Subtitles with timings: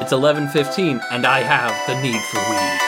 [0.00, 2.78] It's 11:15 and I have the need for weed.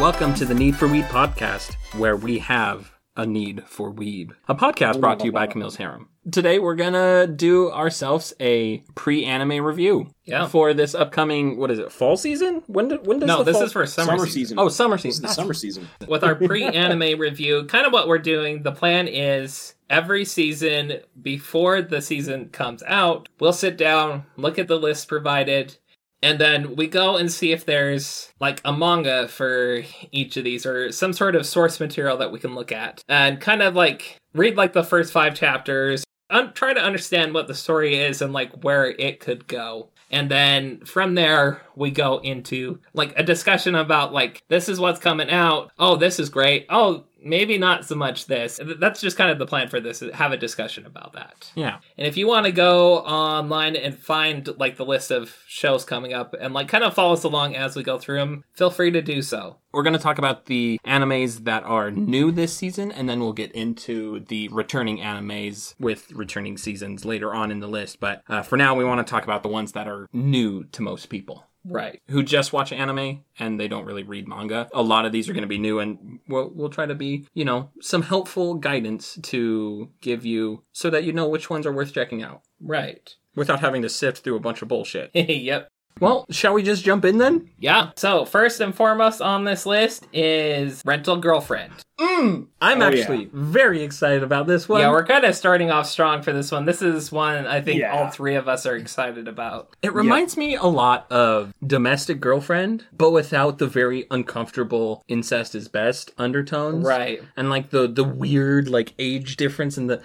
[0.00, 4.32] Welcome to the Need for Weed podcast, where we have a need for weed.
[4.48, 6.08] A podcast brought to you by Camille's Harem.
[6.30, 10.08] Today we're gonna do ourselves a pre-anime review.
[10.24, 10.48] Yeah.
[10.48, 12.62] For this upcoming, what is it, fall season?
[12.66, 14.32] When, do, when does No, the this fall- is for summer, Summer season.
[14.40, 14.58] season.
[14.58, 15.22] Oh, summer It's season.
[15.22, 15.88] the summer season.
[16.08, 21.80] With our pre-anime review, kind of what we're doing, the plan is every season before
[21.80, 25.76] the season comes out, we'll sit down, look at the list provided,
[26.22, 30.64] and then we go and see if there's like a manga for each of these
[30.66, 34.18] or some sort of source material that we can look at and kind of like
[34.34, 38.32] read like the first five chapters un- try to understand what the story is and
[38.32, 39.90] like where it could go.
[40.10, 45.00] And then from there we go into like a discussion about like this is what's
[45.00, 45.72] coming out.
[45.78, 46.66] Oh this is great.
[46.68, 50.32] Oh maybe not so much this that's just kind of the plan for this have
[50.32, 51.78] a discussion about that Yeah.
[51.98, 56.12] and if you want to go online and find like the list of shows coming
[56.12, 58.90] up and like kind of follow us along as we go through them feel free
[58.90, 62.90] to do so We're going to talk about the animes that are new this season,
[62.90, 67.66] and then we'll get into the returning animes with returning seasons later on in the
[67.68, 68.00] list.
[68.00, 70.80] But uh, for now, we want to talk about the ones that are new to
[70.80, 72.00] most people right.
[72.08, 74.68] Who just watch anime and they don't really read manga.
[74.74, 77.26] A lot of these are going to be new, and we'll, we'll try to be,
[77.34, 81.72] you know, some helpful guidance to give you so that you know which ones are
[81.72, 82.42] worth checking out.
[82.60, 83.14] Right.
[83.34, 85.10] Without having to sift through a bunch of bullshit.
[85.14, 85.68] yep.
[85.98, 87.50] Well, shall we just jump in then?
[87.58, 87.90] yeah.
[87.96, 92.05] So first and foremost on this list is rental girlfriend mm.
[92.16, 93.00] I'm Oh, yeah.
[93.00, 94.80] actually very excited about this one.
[94.80, 97.80] yeah we're kind of starting off strong for this one this is one i think
[97.80, 97.92] Yeah.
[97.96, 102.84] all three of us are excited about It reminds me a lot of Domestic Girlfriend,
[102.96, 106.84] but without the very uncomfortable incest is best undertones.
[106.84, 110.00] right And like the the weird like age difference and the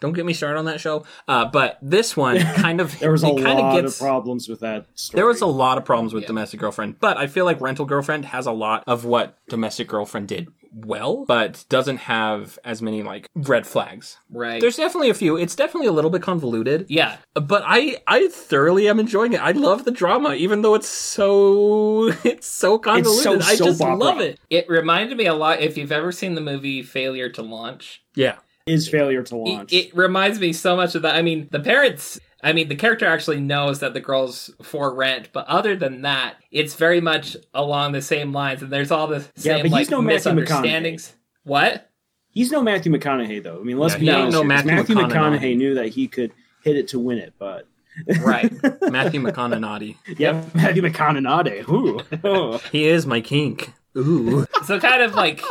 [0.00, 1.04] don't get me started on that show.
[1.28, 4.60] Uh, but this one kind of There was a lot of gets of problems with
[4.60, 5.18] that story.
[5.18, 6.28] there was a lot of problems with Yeah.
[6.28, 10.26] Domestic Girlfriend, but I feel like Rental Girlfriend has a lot of what Domestic Girlfriend
[10.28, 14.18] did well, but doesn't have as many like red flags.
[14.30, 15.36] right There's definitely a few.
[15.36, 16.86] It's definitely a little bit convoluted.
[16.88, 19.40] yeah But I I thoroughly am enjoying it.
[19.40, 23.42] I love the drama, even though it's so it's so convoluted.
[23.42, 24.38] I just love it.
[24.50, 28.36] it reminded me a lot if you've ever seen the movie failure to launch Yeah.
[28.66, 29.72] is failure to it, launch.
[29.72, 31.14] it reminds me so much of that.
[31.16, 32.20] I mean, the parents.
[32.42, 36.36] I mean, the character actually knows that the girl's for rent, but other than that,
[36.50, 39.78] it's very much along the same lines, and there's all the Yeah, same but like
[39.80, 41.14] he's no misunderstandings.
[41.44, 41.90] What?
[42.32, 43.58] He's no Matthew McConaughey though.
[43.60, 44.32] I mean, let's Yeah, be he ain't honest.
[44.34, 45.38] no Matthew Matthew McConaughey.
[45.38, 47.66] McConaughey knew that he could hit it to win it, but
[48.22, 48.50] Right.
[48.90, 49.96] Matthew McConaughey.
[50.18, 51.68] yeah, Matthew McConaughey.
[51.68, 52.00] Ooh.
[52.24, 52.58] Oh.
[52.70, 53.72] He is my kink.
[53.96, 54.46] Ooh.
[54.64, 55.42] so kind of like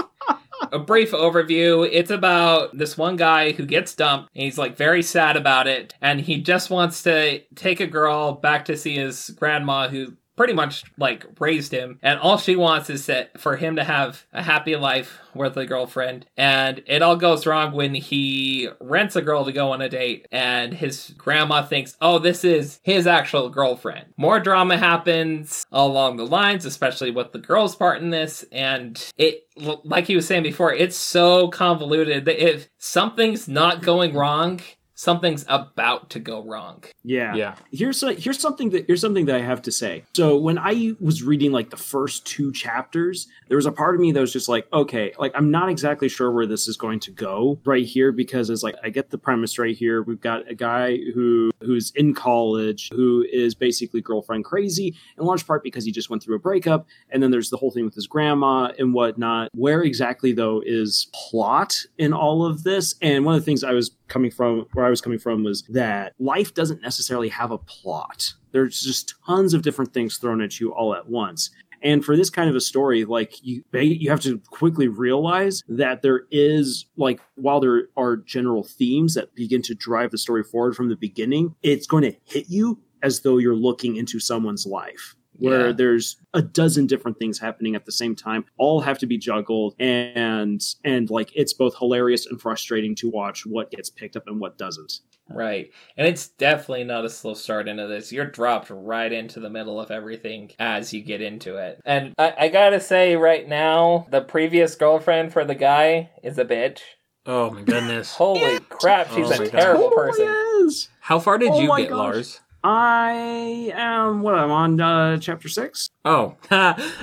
[0.71, 1.87] a brief overview.
[1.91, 5.93] It's about this one guy who gets dumped and he's like very sad about it
[6.01, 10.53] and he just wants to take a girl back to see his grandma who pretty
[10.53, 11.99] much like raised him.
[12.01, 15.65] And all she wants is that for him to have a happy life with a
[15.65, 16.27] girlfriend.
[16.37, 20.27] And it all goes wrong when he rents a girl to go on a date
[20.31, 24.13] and his grandma thinks oh this is his actual girlfriend.
[24.15, 28.45] More drama happens along the lines especially with the girl's part in this.
[28.53, 34.13] And it like he was saying before it's so convoluted that if something's not going
[34.13, 34.61] wrong
[34.99, 37.33] something's about to go wrong Yeah.
[37.33, 37.55] Yeah.
[37.71, 40.03] Here's a, here's something that here's something that I have to say.
[40.13, 44.01] So when I was reading like the first two chapters, there was a part of
[44.01, 46.99] me that was just like, okay, like I'm not exactly sure where this is going
[47.01, 50.03] to go right here because it's like I get the premise right here.
[50.03, 55.47] We've got a guy who who's in college who is basically girlfriend crazy in large
[55.47, 57.95] part because he just went through a breakup, and then there's the whole thing with
[57.95, 59.47] his grandma and whatnot.
[59.53, 62.95] Where exactly though is plot in all of this?
[63.01, 65.63] And one of the things I was coming from where I was coming from was
[65.69, 68.33] that life doesn't necessarily have a plot.
[68.51, 71.51] There's just tons of different things thrown at you all at once.
[71.81, 76.01] And for this kind of a story, like you, you have to quickly realize that
[76.01, 80.75] there is like while there are general themes that begin to drive the story forward
[80.75, 85.15] from the beginning, it's going to hit you as though you're looking into someone's life
[85.39, 85.73] where Yeah.
[85.73, 89.73] there's a dozen different things happening at the same time all have to be juggled
[89.79, 94.39] and and like it's both hilarious and frustrating to watch what gets picked up and
[94.39, 94.99] what doesn't
[95.31, 95.69] Right.
[95.95, 98.11] And it's definitely not a slow start into this.
[98.11, 101.79] You're dropped right into the middle of everything as you get into it.
[101.85, 106.45] And I, I gotta say, right now, the previous girlfriend for the guy is a
[106.45, 106.79] bitch.
[107.27, 108.15] Oh my goodness.
[108.15, 109.51] Holy crap, she's Oh a my God.
[109.51, 110.25] terrible Oh, person.
[110.25, 110.89] yes.
[111.01, 111.97] How far did Oh you get, gosh.
[111.99, 112.39] Lars?
[112.63, 115.89] I am what I'm on uh, chapter six.
[116.05, 116.35] Oh,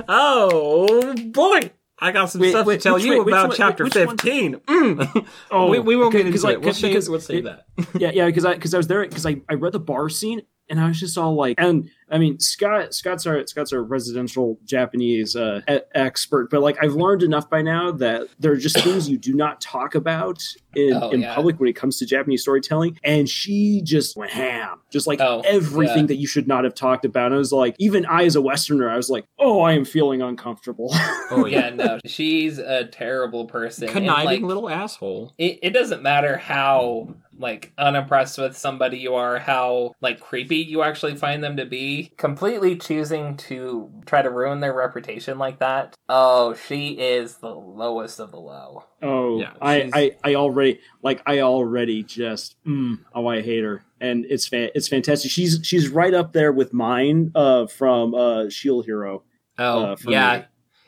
[0.08, 1.70] oh boy!
[1.98, 4.56] I got some Wait, stuff wait, to tell you way- about one- chapter which fifteen.
[4.56, 5.26] Mm.
[5.50, 6.60] Oh, we, we won't get into because it.
[6.60, 7.66] We'll save, because we'll save that.
[7.98, 10.42] yeah yeah because I because I was there because I I read the bar scene
[10.68, 14.58] and I was just all like and I mean Scott Scott's our Scott's our residential
[14.64, 18.78] Japanese uh, e- expert but like I've learned enough by now that there are just
[18.80, 20.42] things you do not talk about
[20.74, 21.34] in, Oh, in yeah.
[21.34, 25.42] public when it comes to Japanese storytelling and she just went ham just like Oh,
[25.46, 26.06] everything yeah.
[26.06, 28.40] that you should not have talked about and I was like even I as a
[28.42, 30.90] Westerner I was like oh I am feeling uncomfortable
[31.30, 33.84] Oh yeah, no, she's a terrible person.
[33.84, 35.34] and, conniving like, little asshole.
[35.38, 40.82] it, it doesn't matter how like unimpressed with somebody you are how like creepy you
[40.82, 45.94] actually find them to be completely choosing to try to ruin their reputation like that
[46.08, 51.22] oh she is the lowest of the low Oh, Yeah, I, I, I already like
[51.26, 55.30] I already just mm, oh I hate her, and it's fa- it's fantastic.
[55.30, 59.22] She's she's right up there with mine uh, from uh, Shield Hero.
[59.58, 60.44] oh Uh, yeah me.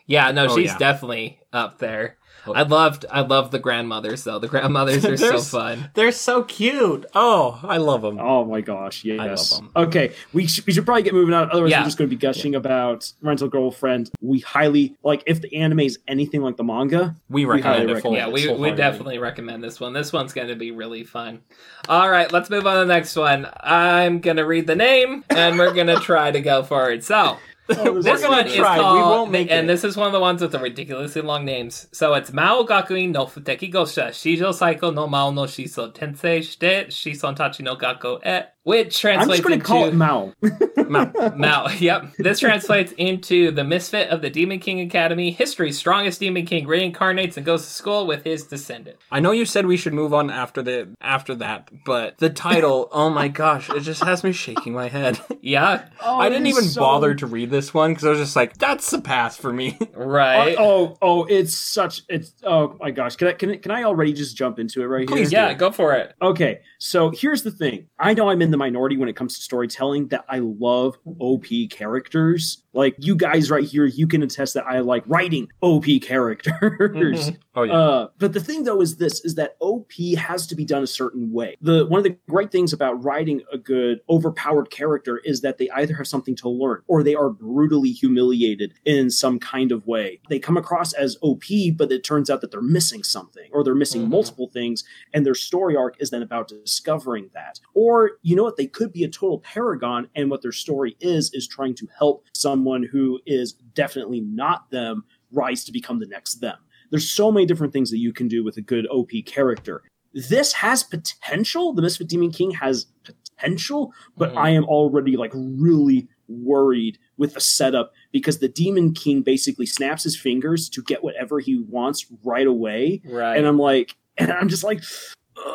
[0.07, 0.79] yeah no Oh, she's yeah.
[0.79, 2.17] definitely up there.
[2.57, 7.07] I loved i loved the grandmothers though the grandmothers are so fun They're so cute.
[7.15, 8.19] Oh, I love them.
[8.21, 9.53] Oh my gosh, yes.
[9.53, 9.71] love 'em.
[9.77, 11.51] Okay, we should, we should probably get moving on.
[11.51, 11.81] Otherwise, Yeah.
[11.81, 14.11] we're just going to be gushing about Rental Girlfriend.
[14.21, 17.17] We highly like if the anime is anything like the manga.
[17.29, 18.15] We highly recommend it recommend full.
[18.15, 21.41] yeah we, we definitely recommend this one this one's going to be really fun
[21.89, 25.25] all right let's move on to the next one i'm going to read the name
[25.31, 27.37] and we're going to try to go for it so
[27.69, 28.77] This one is try.
[28.77, 29.73] We called, won't make and it.
[29.73, 31.87] this is one of the ones with the ridiculously long names.
[31.93, 36.89] So it's Mao Gakuin no Futeki Gosha Shijo Saiko no Mao no Shiso Tensei Shite
[36.89, 40.33] Shison Tachi no Gakko e, which I'm just translates going to call it into Mao.
[40.89, 41.13] Mao.
[41.37, 41.69] Mao.
[41.69, 45.31] Yep, this translates into the misfit of the Demon King Academy.
[45.31, 48.99] History's strongest Demon King reincarnates and goes to school with his descendant.
[49.11, 52.89] I know you said we should move on after the after that, but the title,
[52.93, 55.19] oh my gosh, it just has me shaking my head.
[55.41, 58.19] Yeah, Oh, I didn't oh, even so- bother to read this one because I was
[58.19, 59.79] just like, that's the pass for me.
[59.95, 60.57] right.
[60.59, 63.17] Oh, oh, oh, it's such it's oh my gosh.
[63.17, 65.41] Can I can, I- can I already just jump into it right Please here?
[65.47, 66.13] yeah, go for it.
[66.21, 67.87] Okay, so here's the thing.
[67.99, 71.47] I know I'm in the minority when it comes to storytelling that I love OP
[71.71, 72.63] characters.
[72.79, 77.33] Like you guys right here, you can attest that I like writing OP characters.
[77.57, 77.73] Oh yeah.
[77.73, 80.87] Uh, but the thing though is this is that OP has to be done a
[80.87, 81.57] certain way.
[81.61, 85.69] The one of the great things about writing a good overpowered character is that they
[85.71, 90.21] either have something to learn or they are brutally humiliated in some kind of way.
[90.29, 91.43] They come across as OP,
[91.77, 94.11] but it turns out that they're missing something or they're missing Mhm.
[94.11, 97.59] multiple things, and their story arc is then about discovering that.
[97.75, 101.35] Or you know what, they could be a total paragon, and what their story is
[101.35, 106.37] is trying to help someone who is definitely not them rise to become the next
[106.37, 106.57] them.
[106.91, 109.83] There's so many different things that you can do with a good OP character.
[110.15, 111.73] This has potential.
[111.75, 114.39] The Misfit Demon King has potential, but Mhm.
[114.39, 120.05] I am already like really worried with the setup because the Demon King basically snaps
[120.05, 123.03] his fingers to get whatever he wants right away.
[123.05, 123.37] Right.
[123.37, 124.83] And I'm like, and I'm just like,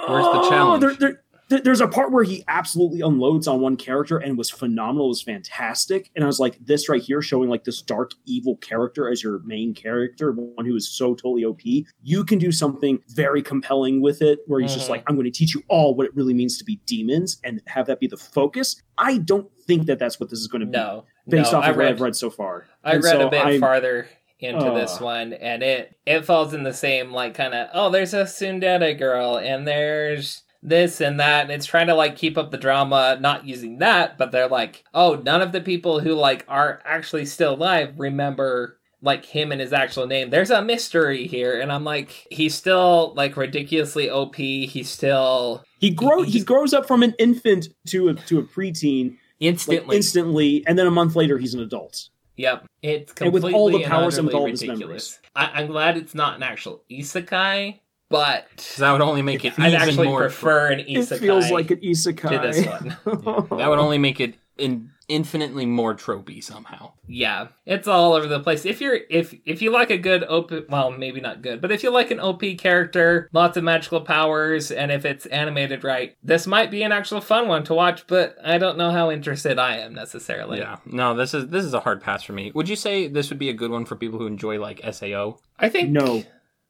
[0.08, 1.23] Where's the "Oh, challenge?" There, there,
[1.54, 5.22] there- there's a part where he absolutely unloads on one character and was phenomenal, was
[5.22, 6.10] fantastic.
[6.16, 9.40] And I was like, this right here, showing like this dark, evil character as your
[9.46, 11.62] main character, one who is so totally OP.
[12.02, 14.92] You can do something very compelling with it, where he's just Mhm.
[14.92, 17.62] like, I'm going to teach you all what it really means to be demons and
[17.68, 18.82] have that be the focus.
[18.98, 21.06] I don't think that that's what this is going to be no.
[21.28, 22.66] based no, off I of what read, I've read so far.
[22.84, 24.08] I And read so a bit I'm- farther
[24.40, 25.06] into this Uh.
[25.06, 28.98] one, and it it falls in the same like kind of oh, there's a tsundere
[28.98, 33.18] girl, and there's this and that, and it's trying to like keep up the drama,
[33.20, 37.26] not using that, but they're like, oh, none of the people who like are actually
[37.26, 40.30] still alive remember like him and his actual name.
[40.30, 44.36] There's a mystery here, and I'm like, he's still like ridiculously OP.
[44.36, 46.32] He's still He grows.
[46.32, 50.80] He grows up from an infant to a to a preteen like, instantly, instantly, and
[50.80, 52.10] then a month later he's an adult.
[52.38, 55.20] Yep, it's And with completely all the powers and with all his ridiculous.
[55.36, 57.80] I, I'm glad it's not an actual isekai,
[58.14, 60.20] but 'Cause that would only make it I'd even actually more.
[60.20, 62.96] prefer an isekai It feels like an isekai to this one.
[63.52, 66.92] Yeah, that would only make it in, infinitely more tropey somehow.
[67.08, 68.66] Yeah, it's all over the place.
[68.68, 71.82] If you're if if you like a good OP, well, maybe not good, but if
[71.82, 76.46] you like an OP character, lots of magical powers, and if it's animated right, this
[76.46, 78.06] might be an actual fun one to watch.
[78.06, 80.60] But I don't know how interested I am necessarily.
[80.60, 82.52] Yeah, no, this is this is a hard pass for me.
[82.54, 85.40] Would you say this would be a good one for people who enjoy like Sao?
[85.58, 86.24] I think No.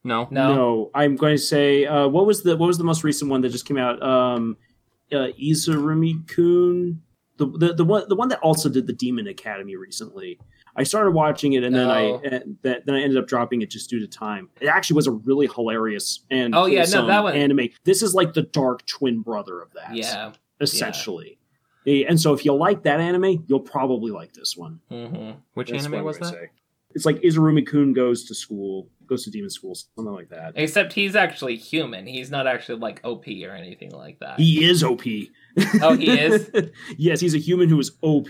[0.03, 3.03] No, no, No, I'm going to say uh, what was the what was the most
[3.03, 4.01] recent one that just came out?
[4.03, 4.57] Um,
[5.11, 7.01] uh, Izurumi Kun,
[7.37, 10.39] the, the the one the one that also did the Demon Academy recently.
[10.75, 11.91] I started watching it and then Oh.
[12.23, 14.49] I and that then I ended up dropping it just due to time.
[14.59, 17.69] It actually was a really hilarious and Oh, yeah, no, that one- anime.
[17.83, 19.95] This is like the dark twin brother of that.
[19.95, 21.37] yeah, essentially.
[21.85, 24.79] Eh, And so if you like that anime, you'll probably like this one.
[24.89, 26.29] hmm Which That's anime was that?
[26.33, 26.49] say.
[26.95, 30.53] It's like Izurumi Kun goes to school, goes to demon school, something like that.
[30.55, 32.05] Except he's actually human.
[32.07, 34.39] He's not actually like OP or anything like that.
[34.39, 35.01] He is OP.
[35.81, 36.49] Oh, he is?
[36.97, 38.27] yes, he's a human who is OP.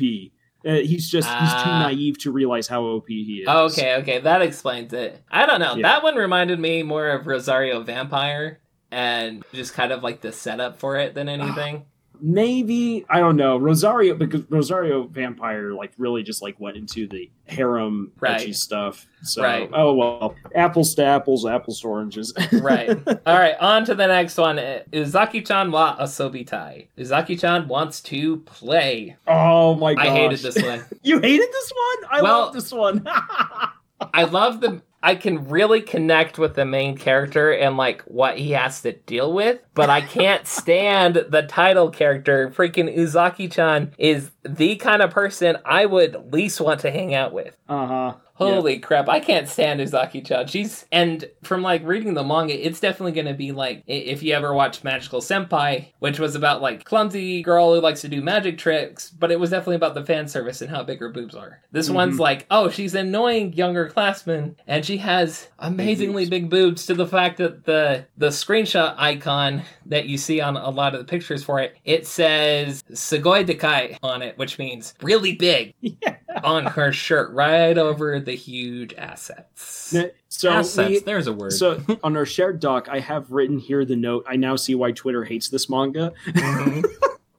[0.65, 1.83] Uh, he's just he's too Ah.
[1.89, 3.47] naive to realize how OP he is.
[3.49, 5.21] Oh, okay, okay, that explains it.
[5.29, 5.75] I don't know.
[5.75, 5.81] Yeah.
[5.83, 10.79] That one reminded me more of Rosario Vampire and just kind of like the setup
[10.79, 11.85] for it than anything.
[12.25, 17.29] Maybe I don't know Rosario because Rosario Vampire like really just like went into the
[17.47, 18.39] harem Right.
[18.39, 19.05] edgy stuff.
[19.23, 19.69] So Right.
[19.73, 22.33] oh well, apples to apples, apples to oranges.
[22.53, 22.89] right.
[23.27, 24.55] All right, on to the next one.
[24.93, 26.87] Uzaki-chan wa asobitai.
[26.97, 29.17] Uzaki-chan wants to play.
[29.27, 30.85] oh my gosh, I hated this one.
[31.03, 32.09] You hated this one?
[32.09, 33.05] I Well- love this one.
[34.13, 38.51] I love the I can really connect with the main character and like what he
[38.51, 42.49] has to deal with, but I can't stand the title character.
[42.55, 47.55] Freaking Uzaki-chan is the kind of person I would least want to hang out with.
[47.69, 48.13] uh huh.
[48.35, 50.47] Holy crap, I can't stand Uzaki-chan.
[50.47, 54.33] She's and from like reading the manga, it's definitely going to be like if you
[54.33, 58.57] ever watched Magical Senpai, which was about like clumsy girl who likes to do magic
[58.57, 61.61] tricks, but it was definitely about the fan service and how big her boobs are.
[61.71, 61.93] This Mhm.
[61.93, 66.29] one's like, oh, she's annoying younger classmen and she has amazingly boobs.
[66.31, 70.69] big boobs to the fact that the the screenshot icon that you see on a
[70.69, 75.33] lot of the pictures for it, it says Sugoi Dekai on it, which means really
[75.35, 76.17] big Yeah.
[76.43, 79.95] on her shirt right over the huge assets.
[80.29, 80.89] So Assets.
[80.89, 81.53] we- There's a word.
[81.53, 84.25] So on our shared doc, I have written here the note.
[84.27, 86.85] I now see why Twitter hates this manga Mhm.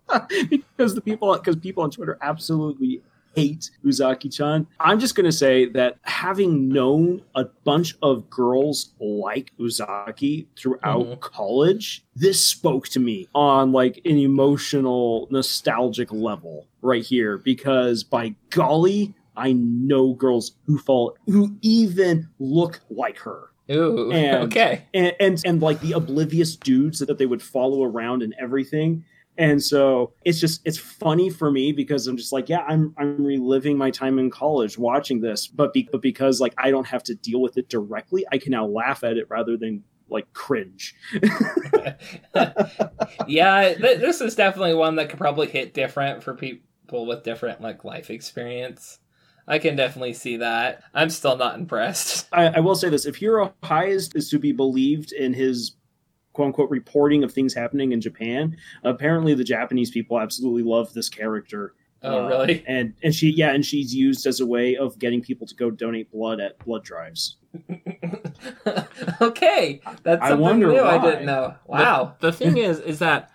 [0.50, 3.02] because the people because people on Twitter absolutely
[3.34, 4.66] hate Uzaki-chan.
[4.80, 11.20] I'm just gonna say that having known a bunch of girls like Uzaki throughout Mhm.
[11.20, 18.34] college, this spoke to me on like an emotional, nostalgic level right here because by
[18.50, 19.14] golly.
[19.36, 24.84] I know girls who fall who even look like her Ooh, And- okay.
[24.94, 29.04] and, and and like the oblivious dudes that they would follow around and everything.
[29.36, 33.24] And so it's just it's funny for me because I'm just like, yeah, I'm I'm
[33.24, 37.02] reliving my time in college watching this, but, be, but because like I don't have
[37.04, 40.94] to deal with it directly, I can now laugh at it rather than like cringe.
[43.26, 47.60] yeah, th- this is definitely one that could probably hit different for people with different
[47.60, 49.00] like life experience.
[49.46, 50.82] I can definitely see that.
[50.94, 52.28] I'm still not impressed.
[52.32, 55.72] I, I will say this: if Hiro Hayes is to be believed in his
[56.34, 61.08] "quote unquote" reporting of things happening in Japan, apparently the Japanese people absolutely love this
[61.08, 61.72] character.
[62.02, 62.64] Oh, Uh, really?
[62.66, 65.70] And and she yeah, and she's used as a way of getting people to go
[65.70, 67.36] donate blood at blood drives.
[69.20, 70.80] okay, that's I wonder new.
[70.80, 71.54] I didn't know.
[71.66, 72.14] Wow.
[72.20, 73.30] The, the thing is, is that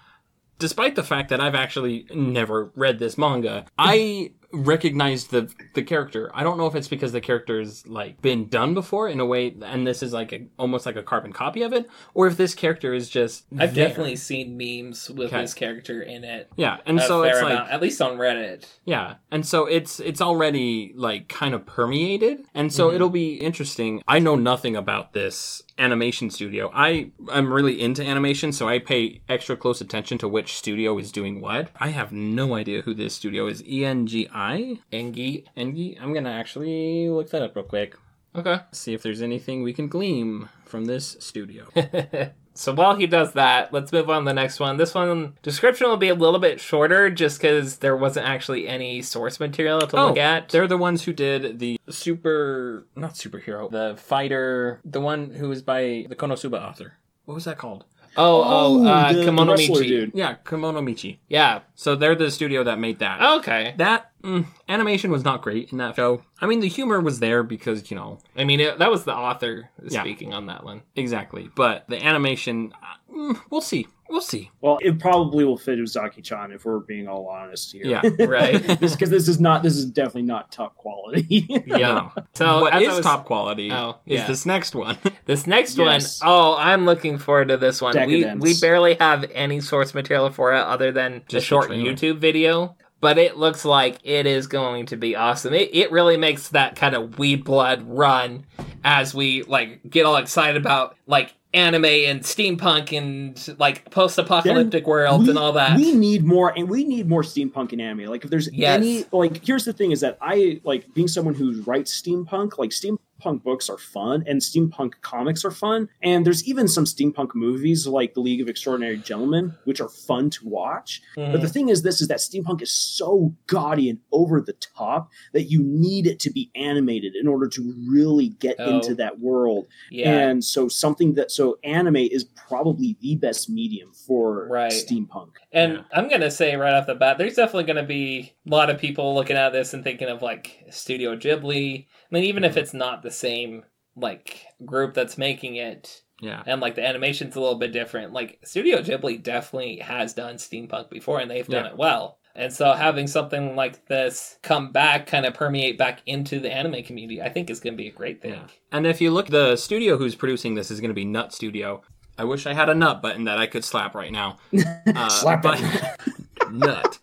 [0.60, 6.32] despite the fact that I've actually never read this manga, I recognized the the character.
[6.34, 9.56] I don't know if it's because the character's like been done before in a way,
[9.62, 12.54] and this is like a, almost like a carbon copy of it, or if this
[12.56, 13.46] character is just.
[13.58, 13.88] I've there.
[13.88, 15.42] definitely seen memes with Okay.
[15.42, 16.50] this character in it.
[16.56, 18.66] yeah, and so it's like at least on Reddit.
[18.86, 22.96] Yeah, and so it's it's already like kind of permeated, and so Mhm.
[22.96, 24.02] it'll be interesting.
[24.08, 26.70] I know nothing about this animation studio.
[26.74, 31.12] I I'm really into animation, so I pay extra close attention to which studio is
[31.12, 31.70] doing what.
[31.80, 33.64] I have no idea who this studio is.
[33.66, 35.46] E N G I Engi.
[35.58, 36.02] Engi.
[36.02, 37.96] I'm gonna actually look that up real quick.
[38.36, 38.60] Okay.
[38.72, 41.68] See if there's anything we can glean from this studio.
[42.54, 44.78] so while he does that, let's move on to the next one.
[44.78, 49.02] This one description will be a little bit shorter just because there wasn't actually any
[49.02, 50.50] source material to look at.
[50.50, 55.62] They're the ones who did the super, not superhero, the fighter, the one who was
[55.62, 56.94] by the Konosuba author.
[57.26, 57.86] What was that called?
[58.18, 59.88] Oh, oh, uh, the- the Kemono wrestler Michi.
[59.88, 60.12] dude.
[60.16, 61.20] Yeah, Kemono Michi.
[61.30, 61.60] Yeah.
[61.76, 63.22] So they're the studio that made that.
[63.38, 63.76] Okay.
[63.78, 66.22] That mm, animation was not great in that show.
[66.42, 69.14] I mean, the humor was there because you know I mean, it, that was the
[69.16, 70.02] author Yeah.
[70.02, 70.82] speaking on that one.
[70.96, 74.52] exactly, but the animation, uh, mm, we'll see, we'll see.
[74.62, 77.86] Well, it probably will fit Uzaki-chan if we're being all honest here.
[77.86, 78.62] Yeah, Right.
[78.80, 81.46] because this is not this is definitely not top quality.
[81.66, 82.10] Yeah.
[82.34, 84.28] So what as is was- top quality Oh, is yeah.
[84.28, 84.98] this next one.
[85.26, 86.22] This next Yes.
[86.22, 87.94] one, oh, I'm looking forward to this one.
[88.08, 88.44] We Decadence.
[88.44, 91.84] we barely have any source material for it other than the Just the short trailer.
[91.92, 95.54] YouTube video, but it looks like it is going to be awesome.
[95.54, 98.46] It it really makes that kind of weed blood run
[98.84, 105.24] as we like get all excited about like anime and steampunk and like post-apocalyptic worlds
[105.24, 105.76] we, and all that.
[105.78, 108.06] We need more, and we need more steampunk and anime.
[108.06, 108.78] Like, if there's Yes.
[108.78, 112.58] any, like, here's the thing: is that I like being someone who writes steampunk.
[112.60, 115.90] Like, steampunk steampunk books are fun and steampunk comics are fun.
[116.02, 120.30] And there's even some steampunk movies like The League of Extraordinary Gentlemen, which are fun
[120.32, 121.02] to watch.
[121.18, 121.32] Mhm.
[121.32, 125.10] But the thing is, this is that steampunk is so gaudy and over the top
[125.34, 128.76] that you need it to be animated in order to really get Oh.
[128.76, 129.68] into that world.
[129.92, 130.30] yeah.
[130.30, 134.72] And so, something that so anime is probably the best medium for Right.
[134.72, 135.32] steampunk.
[135.52, 135.82] And Yeah.
[135.94, 139.14] I'm gonna say right off the bat, there's definitely gonna be a lot of people
[139.16, 141.86] looking at this and thinking of like Studio Ghibli.
[141.86, 143.64] I mean, even if it's not the same
[143.96, 146.42] like group that's making it, Yeah.
[146.46, 148.14] and like the animation's a little bit different.
[148.14, 151.72] Like Studio Ghibli definitely has done steampunk before, and they've done Yeah.
[151.72, 152.18] it well.
[152.36, 156.84] And so having something like this come back, kind of permeate back into the anime
[156.84, 158.32] community, I think is going to be a great thing.
[158.34, 158.48] Yeah.
[158.72, 161.82] And if you look, the studio who's producing this is going to be Nut Studio.
[162.18, 164.38] I wish I had a nut button that I could slap right now.
[164.96, 165.84] Uh, Slap but it.
[166.52, 167.00] nut.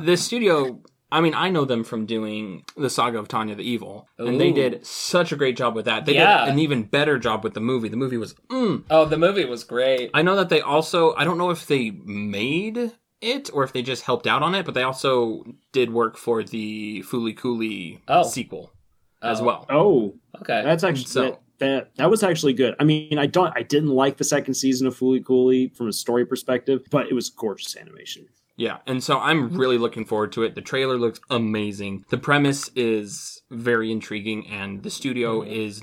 [0.00, 0.80] The studio.
[1.12, 4.50] I mean, I know them from doing the Saga of Tanya the Evil, and they
[4.50, 4.54] Ooh.
[4.54, 6.06] did such a great job with that.
[6.06, 6.44] They Yeah.
[6.44, 7.88] did an even better job with the movie.
[7.88, 8.34] The movie was.
[8.50, 8.84] Mm.
[8.90, 10.10] Oh, the movie was great.
[10.14, 11.14] I know that they also.
[11.14, 14.64] I don't know if they made it or if they just helped out on it,
[14.64, 18.22] but they also did work for the Fooly Cooley Oh.
[18.22, 18.72] sequel
[19.22, 19.44] as Oh.
[19.44, 19.66] well.
[19.68, 20.62] Oh, Okay.
[20.64, 22.74] That's actually So- that, that that was actually good.
[22.80, 25.92] I mean, I don't I didn't like the second season of Fooly Cooley from a
[25.92, 28.26] story perspective, but it was gorgeous animation.
[28.60, 30.54] Yeah, and so I'm really looking forward to it.
[30.54, 32.04] The trailer looks amazing.
[32.10, 35.50] The premise is very intriguing, and the studio Mhm.
[35.50, 35.82] is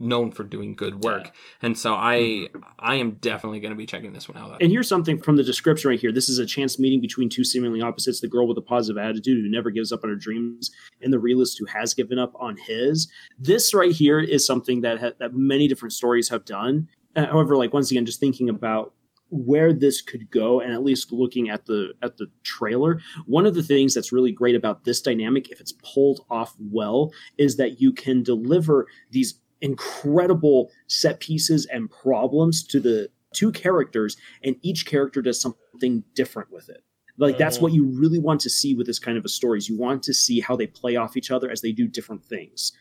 [0.00, 1.30] known for doing good work.
[1.60, 4.56] And so I I am definitely going to be checking this one out.
[4.62, 6.12] And here's something from the description right here.
[6.12, 9.36] This is a chance meeting between two seemingly opposites: the girl with a positive attitude
[9.44, 10.70] who never gives up on her dreams,
[11.02, 13.06] and the realist who has given up on his.
[13.38, 16.88] This right here is something that ha- that many different stories have done.
[17.14, 18.94] Uh, however, like once again, just thinking about
[19.30, 23.54] where this could go and at least looking at the at the trailer one of
[23.54, 27.80] the things that's really great about this dynamic if it's pulled off well is that
[27.80, 34.86] you can deliver these incredible set pieces and problems to the two characters and each
[34.86, 36.84] character does something different with it.
[37.16, 37.74] Like that's what oh.
[37.74, 40.14] you really want to see with this kind of a story is you want to
[40.14, 42.72] see how they play off each other as they do different things.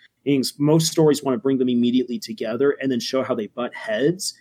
[0.57, 4.33] Most stories want to bring them immediately together and then show how they butt heads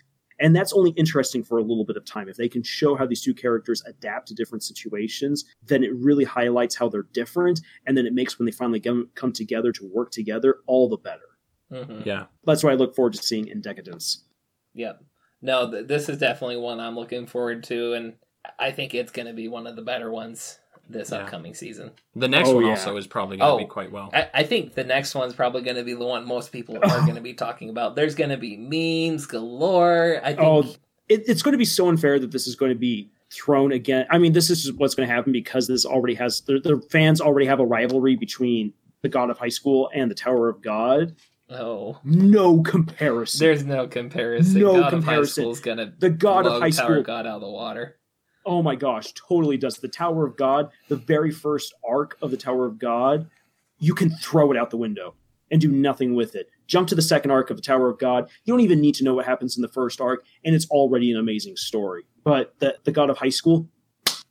[0.43, 2.29] and that's only interesting for a little bit of time.
[2.29, 6.25] If they can show how these two characters adapt to different situations then it really
[6.25, 9.91] highlights how they're different and then it makes when they finally come, come together to
[9.95, 11.29] work together all the better.
[11.71, 12.05] Mhm.
[12.05, 14.25] yeah, that's what i look forward to seeing in decadence.
[14.75, 15.03] Yep.
[15.41, 18.15] No, th- this is definitely one I'm looking forward to, and
[18.59, 21.19] I think it's going to be one of the better ones this Yeah.
[21.19, 21.91] upcoming season.
[22.17, 22.71] the next Oh, one yeah.
[22.71, 23.59] also is probably going to Oh.
[23.59, 24.11] be quite well.
[24.13, 26.81] I, I think the next one's probably going to be the one most people are
[26.85, 27.01] oh.
[27.03, 27.97] going to be talking about.
[27.97, 30.21] There's going to be memes galore.
[30.23, 30.41] I think.
[30.41, 30.61] Oh,
[31.09, 34.07] it, it's going to be so unfair that this is going to be thrown again.
[34.11, 37.21] I mean, this is what's going to happen because this already has the, the fans
[37.21, 41.17] already have a rivalry between the God of High School and the Tower of God.
[41.51, 43.41] oh, No comparison.
[43.41, 44.61] there's no comparison.
[44.61, 45.45] No God comparison.
[45.45, 46.99] Of High School's going to the God of High Tower School.
[47.01, 47.97] of God out of the water.
[48.45, 49.77] Oh my gosh, totally does.
[49.79, 53.29] The Tower of God, the very first arc of the Tower of God,
[53.79, 55.15] you can throw it out the window
[55.51, 56.49] and do nothing with it.
[56.67, 58.29] Jump to the second arc of the Tower of God.
[58.45, 61.13] You don't even need to know what happens in the first arc, and it's already
[61.13, 62.05] an amazing story.
[62.25, 63.69] But the, the God of High School,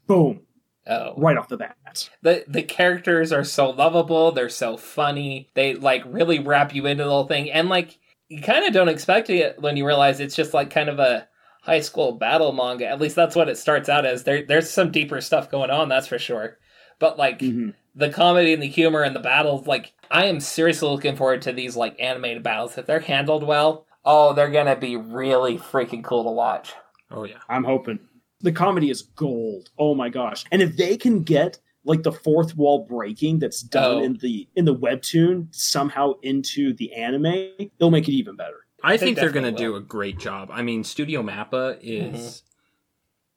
[0.08, 0.42] boom,
[0.88, 2.10] Oh, right off the bat.
[2.24, 4.32] the the characters are so lovable.
[4.32, 5.48] They're so funny.
[5.54, 8.90] They like really wrap you into the whole thing, and like you kind of don't
[8.90, 11.28] expect it when you realize it's just like kind of a
[11.62, 12.88] high school battle manga.
[12.88, 14.24] At least that's what it starts out as.
[14.24, 16.58] There there's some deeper stuff going on, that's for sure.
[17.00, 17.74] But like Mhm.
[17.96, 21.54] the comedy and the humor and the battles, like I am seriously looking forward to
[21.54, 22.78] these like animated battles.
[22.78, 26.74] If they're handled well, oh, they're gonna be really freaking cool to watch.
[27.12, 28.00] Oh yeah, I'm hoping.
[28.42, 29.70] The comedy is gold.
[29.78, 30.44] Oh my gosh.
[30.52, 34.04] And if they can get like the fourth wall breaking that's done Oh.
[34.04, 38.61] in the in the webtoon somehow into the anime, they'll make it even better.
[38.84, 40.50] I They think they're going to do a great job.
[40.52, 42.44] I mean, Studio Mappa is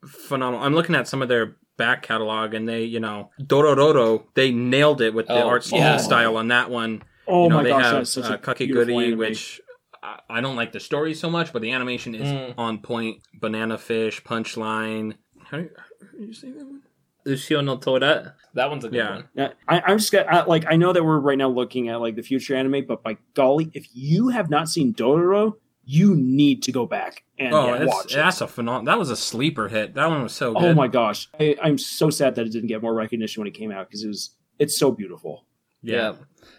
[0.06, 0.64] phenomenal.
[0.64, 5.00] I'm looking at some of their back catalog, and they, you know, Dorororo, they nailed
[5.00, 5.96] it with the Oh, art yeah.
[5.96, 7.02] style on that one.
[7.26, 9.18] Oh you know, my they gosh, have such uh, a Kakegurui, beautiful anime.
[9.18, 9.60] which
[10.02, 12.54] I, I don't like the story so much, but the animation is Mm.
[12.58, 13.22] on point.
[13.40, 15.14] Banana Fish, Punchline.
[15.44, 16.82] How do you, how do you say that one?
[17.26, 18.34] Ushio no Tora.
[18.54, 19.14] That one's a good Yeah.
[19.16, 19.28] one.
[19.34, 22.00] Yeah, I, I'm just got I, like I know that we're right now looking at
[22.00, 25.54] like the future anime, but by golly, if you have not seen Dororo,
[25.86, 28.16] you need to go back and Oh, yeah, that's, watch it.
[28.16, 28.86] that's a phenomenal.
[28.86, 29.94] That was a sleeper hit.
[29.94, 30.70] That one was so oh good.
[30.70, 33.54] Oh my gosh, I, I'm so sad that it didn't get more recognition when it
[33.54, 35.46] came out because it was it's so beautiful.
[35.82, 36.14] Yeah.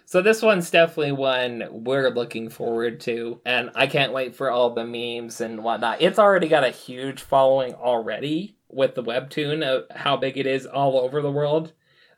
[0.07, 4.71] So this one's definitely one we're looking forward to, and I can't wait for all
[4.75, 6.01] the memes and whatnot.
[6.01, 10.65] It's already got a huge following already with the webtoon of how big it is
[10.65, 11.71] all over the world.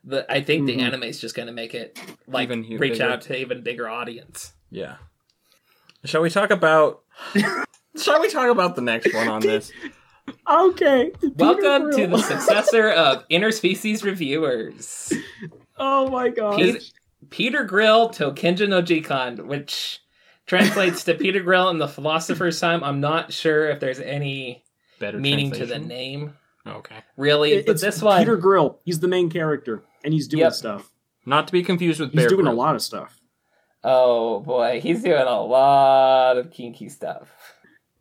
[0.04, 0.66] The I think Mhm.
[0.66, 3.04] the anime is just going to make it like Even reach bigger.
[3.04, 4.52] out to even bigger audience.
[4.70, 4.96] Yeah.
[6.04, 7.02] Shall we talk about?
[7.96, 9.72] Shall we talk about the next one on this?
[10.48, 11.10] Okay.
[11.36, 15.12] Welcome to the successor of Interspecies Reviewers,
[15.78, 16.56] Oh my gosh.
[16.60, 16.78] Peter,
[17.30, 20.00] Peter Grill to Kenja no Jikan, which
[20.46, 22.84] translates to Peter Grill and the Philosopher's Time.
[22.84, 24.64] I'm not sure if there's any
[25.00, 26.34] Better meaning to the name,
[26.68, 26.96] Okay.
[27.16, 28.18] really, It- but it's this one.
[28.18, 28.78] Peter Grill.
[28.84, 30.52] He's the main character, and he's doing Yep.
[30.52, 30.92] stuff.
[31.26, 32.56] Not to be confused with He's Bear doing a Grylls.
[32.58, 33.20] lot of stuff.
[33.84, 37.28] Oh boy, he's doing a lot of kinky stuff.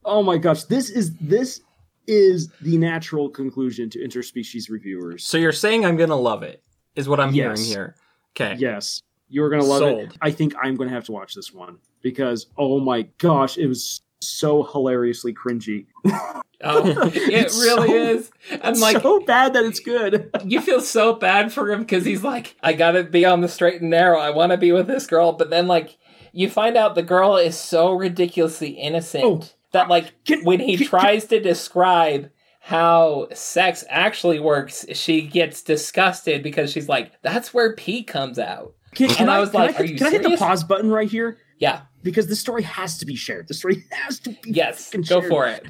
[0.04, 1.62] Oh my gosh, this is this
[2.08, 5.24] is the natural conclusion to interspecies reviewers.
[5.26, 6.64] So you're saying I'm gonna love it?
[6.96, 7.60] Is what I'm Yes.
[7.60, 7.96] hearing here.
[8.32, 8.56] Okay.
[8.58, 10.00] Yes, you're gonna love Sold.
[10.00, 10.18] it.
[10.22, 14.02] I think I'm gonna have to watch this one because oh my gosh, it was
[14.22, 15.86] so hilariously cringy.
[16.06, 16.42] Oh,
[17.14, 18.32] it really so- is.
[18.62, 20.30] And like, so bad that it's good.
[20.46, 23.82] you feel so bad for him because he's like, I gotta be on the straight
[23.82, 24.20] and narrow.
[24.20, 25.98] I want to be with this girl, but then like,
[26.34, 30.60] you find out the girl is so ridiculously innocent Oh, that uh, like, Can- when
[30.60, 37.14] he can- tries to describe how sex actually works, she gets disgusted because she's like,
[37.22, 40.08] "That's where pee comes out." Can, can I I, was like, I, are you can
[40.08, 41.38] I hit the pause button right here?
[41.60, 41.82] Yeah.
[42.08, 43.50] Because the story has to be shared.
[43.50, 44.90] The story has to be Yes.
[45.10, 45.66] Go for it.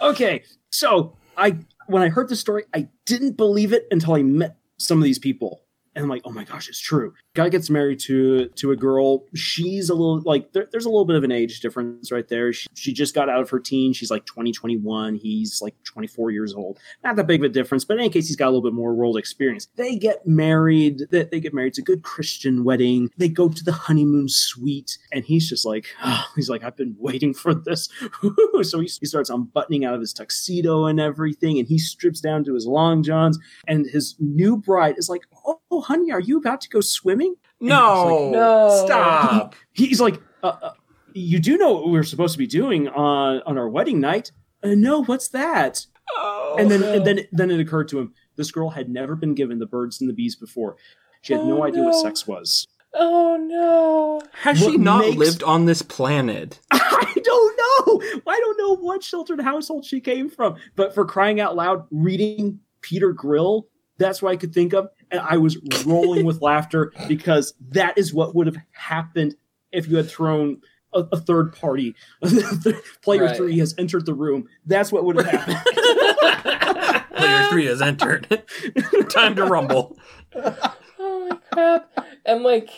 [0.00, 1.56] Okay, so I
[1.88, 5.18] when I heard the story, I didn't believe it until I met some of these
[5.18, 5.62] people,
[5.94, 7.14] and I'm like, oh my gosh, it's true.
[7.34, 9.24] Guy gets married to to a girl.
[9.34, 12.52] She's a little like there, there's a little bit of an age difference right there.
[12.52, 13.92] She, she just got out of her teen.
[13.92, 15.16] She's like 20, 21.
[15.16, 16.78] He's like 24 years old.
[17.02, 18.72] Not that big of a difference, but in any case, he's got a little bit
[18.72, 19.68] more world experience.
[19.76, 21.02] They get married.
[21.10, 21.68] They, they get married.
[21.68, 23.10] It's a good Christian wedding.
[23.16, 26.96] They go to the honeymoon suite, and he's just like, ah, he's like, I've been
[26.98, 27.88] waiting for this.
[28.62, 32.44] so he, he starts unbuttoning out of his tuxedo and everything, and he strips down
[32.44, 33.38] to his long johns.
[33.66, 35.22] And his new bride is like,
[35.70, 38.30] "Oh, honey, are you about to go swimming?" No.
[38.30, 38.84] No.
[38.86, 39.54] Stop.
[39.72, 40.72] He's like, uh, uh,
[41.12, 44.32] "You do know what we're supposed to be doing on on our wedding night?"
[44.62, 45.86] Uh, no, what's that?
[46.16, 46.92] Oh, and then no.
[46.92, 50.00] and then then it occurred to him this girl had never been given the birds
[50.00, 50.76] and the bees before.
[51.22, 52.66] She had no Oh, idea what sex was.
[52.94, 54.20] Oh no.
[54.42, 56.58] has she not makes- lived on this planet?
[56.72, 58.02] I don't know.
[58.26, 60.56] I don't know what sheltered household she came from.
[60.74, 63.68] But for crying out loud, reading Peter Grill,
[64.00, 64.88] that's what I could think of.
[65.12, 69.36] And I was rolling with laughter because that is what would have happened
[69.70, 70.60] if you had thrown
[70.92, 71.94] a, a third party.
[73.02, 73.36] Player Right.
[73.36, 74.48] three has entered the room.
[74.66, 75.58] That's what would have happened.
[77.16, 78.42] Player three has entered.
[79.10, 79.96] Time to rumble.
[80.34, 81.90] Oh my crap.
[82.24, 82.70] And like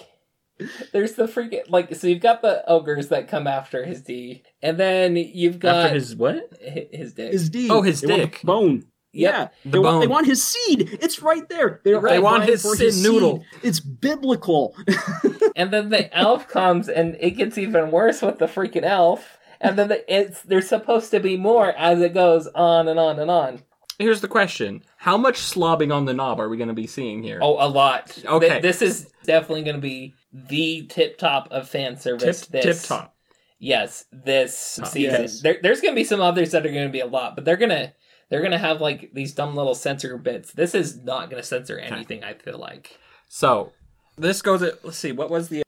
[0.93, 4.43] there's the freaking like so you've got the ogres that come after his D.
[4.63, 6.53] And then you've got After his what?
[6.63, 7.33] hi- his dick.
[7.33, 7.69] His D.
[7.71, 8.43] Oh, his They want the dick.
[8.43, 8.85] Bone.
[9.15, 9.35] Yep.
[9.35, 10.99] Yeah, The they want, they want his seed.
[11.03, 11.81] It's right there.
[11.85, 13.39] They're They want vying his for sin noodle.
[13.53, 13.61] seed.
[13.63, 14.75] It's biblical.
[15.57, 19.39] and then the elf comes and it gets even worse with the freaking elf.
[19.61, 23.19] And then the, it's there's supposed to be more as it goes on and on
[23.21, 23.63] and on.
[23.99, 27.23] Here's the question: How much slobbing on the knob are we going to be seeing
[27.23, 27.39] here?
[27.41, 28.19] Oh, a lot.
[28.25, 28.49] Okay.
[28.49, 32.47] Th- this is definitely going to be the tip top of fan service.
[32.47, 33.15] this, tip top.
[33.61, 34.89] Yes, this Top.
[34.89, 35.21] season.
[35.23, 35.41] Yes.
[35.41, 37.45] There, there's going to be some others that are going to be a lot, but
[37.45, 37.93] they're going to
[38.33, 40.53] they're going to have like these dumb little censor bits.
[40.53, 42.25] This is not going to censor anything.
[42.25, 42.99] I feel like.
[43.29, 43.73] So
[44.17, 45.63] this goes at let's see, what was the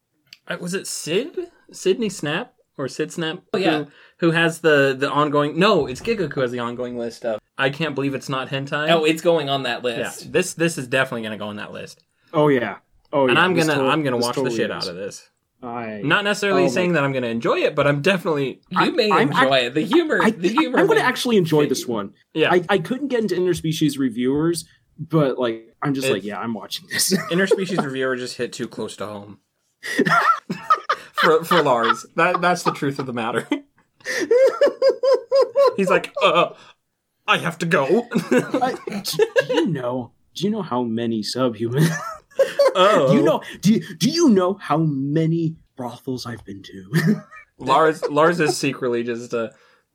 [0.49, 1.51] uh, was it Sid?
[1.73, 3.41] Sydney Snap or Sid Snap?
[3.53, 3.79] Oh, yeah.
[3.81, 3.87] Who,
[4.19, 7.69] who has the the ongoing no, it's Gigguk who has the ongoing list of I
[7.69, 8.89] can't believe it's not hentai.
[8.91, 9.99] Oh, it's going on that list.
[9.99, 10.05] yeah.
[10.07, 10.33] list.
[10.33, 12.03] This this is definitely gonna go on that list.
[12.33, 12.79] oh yeah.
[13.13, 13.33] Oh yeah.
[13.33, 13.39] and.
[13.39, 14.77] I'm This gonna tot- I'm gonna watch totally the shit is.
[14.77, 15.29] out of this.
[15.65, 18.79] I, Not necessarily Oh, my- saying that I'm gonna enjoy it, but I'm definitely You
[18.79, 19.75] I- may I'm- enjoy it.
[19.75, 20.79] The humor, I, the humor.
[20.79, 22.13] am going to actually enjoy this one.
[22.35, 22.53] yeah.
[22.53, 24.65] I, I couldn't get into interspecies reviewers,
[24.99, 27.13] but like I'm just It- like, yeah, I'm watching this.
[27.31, 29.39] Interspecies reviewer just hit too close to home.
[31.13, 32.07] for for Lars.
[32.17, 33.47] That that's the truth of the matter.
[35.77, 36.51] He's like, uh
[37.27, 38.07] I have to go.
[38.31, 40.13] I- do, do you know?
[40.35, 41.89] Do you know how many subhuman?
[42.75, 43.09] Oh.
[43.13, 43.43] do you know?
[43.61, 47.21] Do you, do you know how many brothels I've been to?
[47.59, 49.53] Lars Lars is secretly just a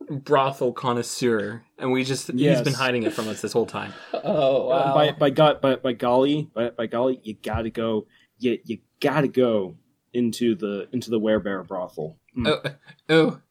[0.09, 2.61] brothel connoisseur, and we just he's Yes.
[2.61, 3.93] been hiding it from us this whole time.
[4.23, 4.93] Oh wow!
[4.93, 8.07] by by God, by, by golly, by, by golly, you gotta go.
[8.37, 9.75] You you gotta go
[10.13, 12.17] into the into the werebear brothel.
[12.37, 12.47] Mm.
[12.47, 12.71] oh,
[13.09, 13.41] oh,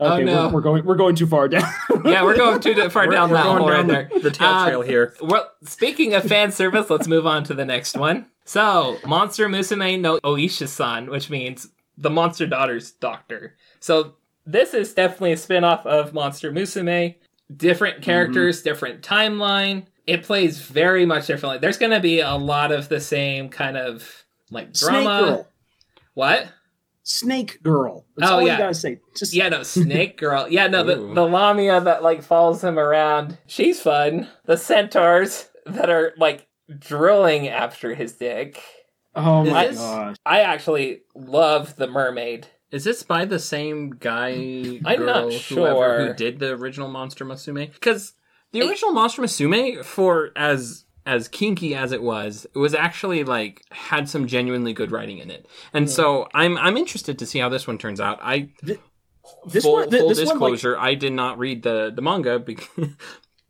[0.00, 0.46] Okay, oh, no.
[0.48, 1.62] we're, we're going we're going too far down.
[2.04, 4.10] yeah, we're going too far We're, down we're that going hole right down there.
[4.12, 5.14] the, the tail Uh, trail here.
[5.22, 8.26] Well, speaking of fan service, let's move on to the next one.
[8.44, 13.56] So, Monster Musume no Oisha-san, which means the monster daughter's doctor.
[13.80, 17.14] So, this is definitely a spin-off of Monster Musume.
[17.54, 18.04] Different mm-hmm.
[18.04, 19.86] characters, different timeline.
[20.06, 21.58] It plays very much differently.
[21.58, 25.26] There's going to be a lot of the same kind of like Snake drama.
[25.26, 25.48] girl.
[26.14, 26.48] What?
[27.04, 28.04] Snake Girl.
[28.16, 28.52] That's Oh, all yeah.
[28.52, 29.00] you gotta say.
[29.16, 30.46] Just Yeah, no, Snake Girl.
[30.48, 33.38] Yeah, no, the, the Lamia that like follows him around.
[33.46, 34.28] She's fun.
[34.44, 36.46] The centaurs that are like
[36.78, 38.62] drilling after his dick.
[39.14, 40.16] oh my this- gosh.
[40.26, 42.46] I actually love the mermaid.
[42.70, 44.30] Is this by the same guy?
[44.86, 46.06] I'm girl, not whoever, sure.
[46.06, 47.70] who did the original Monster Musume.
[47.72, 48.14] Because
[48.52, 53.24] the It- original Monster Musume, for as as kinky as it was, it was actually
[53.24, 55.46] like had some genuinely good writing in it.
[55.74, 58.18] And so I'm I'm interested to see how this one turns out.
[58.22, 58.50] I
[59.46, 62.00] This full, one, th- full this one, like, disclosure, I did not read the the
[62.02, 62.68] manga because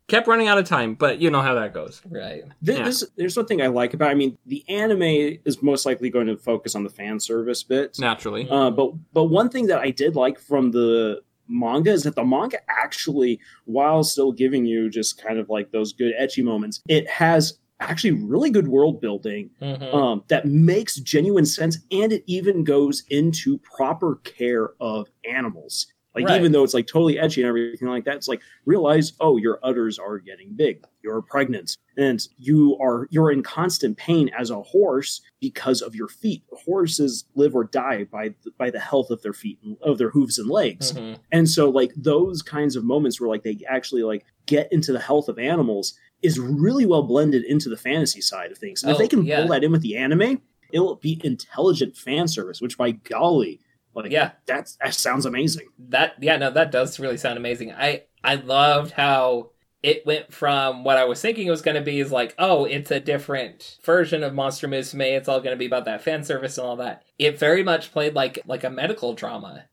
[0.07, 0.95] kept running out of time.
[0.95, 2.01] But you know how that goes.
[2.09, 2.43] Right.
[2.61, 2.85] This, Yeah.
[2.85, 4.09] this there's one thing I like about.
[4.09, 7.99] I mean, the anime is most likely going to focus on the fan service bits.
[7.99, 12.15] Naturally, Uh, but but one thing that I did like from the manga is that
[12.15, 16.81] the manga actually, while still giving you just kind of like those good ecchi moments,
[16.87, 19.93] it has actually really good world building Mhm.
[19.93, 25.87] um, that makes genuine sense, and it even goes into proper care of animals.
[26.15, 26.39] Like Right.
[26.39, 29.59] even though it's like totally edgy and everything like that, it's like realize, oh, your
[29.63, 34.61] udders are getting big, you're pregnant, and you are you're in constant pain as a
[34.61, 36.43] horse because of your feet.
[36.51, 40.09] Horses live or die by the, by the health of their feet, and, of their
[40.11, 40.91] hooves and legs.
[40.93, 41.17] Mhm.
[41.31, 44.99] And so like those kinds of moments where like they actually like get into the
[44.99, 48.81] health of animals is really well blended into the fantasy side of things.
[48.83, 49.39] And if Oh, they can yeah.
[49.41, 53.59] pull that in with the anime, it'll be intelligent fan service, which by golly,
[53.95, 54.31] like Yeah.
[54.45, 55.67] that's that sounds amazing.
[55.89, 57.71] That yeah, no, that does really sound amazing.
[57.71, 59.51] I I loved how
[59.81, 62.63] it went from what I was thinking it was going to be is like, oh,
[62.63, 65.17] it's a different version of Monster Musume.
[65.17, 67.03] It's all going to be about that fan service and all that.
[67.19, 69.65] It very much played like like a medical drama.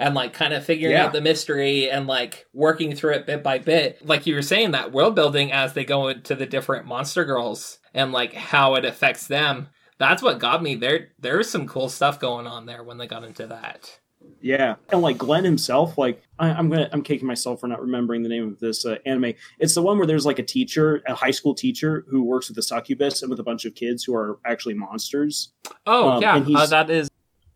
[0.00, 1.06] And like kind of figuring Yeah.
[1.06, 3.98] out the mystery and like working through it bit by bit.
[4.06, 7.80] Like you were saying, that world building as they go into the different monster girls
[7.92, 9.66] and like how it affects them.
[9.98, 10.76] That's what got me.
[10.76, 13.98] There there's some cool stuff going on there when they got into that.
[14.40, 18.22] Yeah, and like Glenn himself, like I, I'm gonna I'm kicking myself for not remembering
[18.22, 19.34] the name of this uh, anime.
[19.58, 22.56] It's the one where there's like a teacher, a high school teacher, who works with
[22.56, 25.52] the succubus and with a bunch of kids who are actually monsters.
[25.86, 27.10] oh um, yeah, and he's- uh, that is.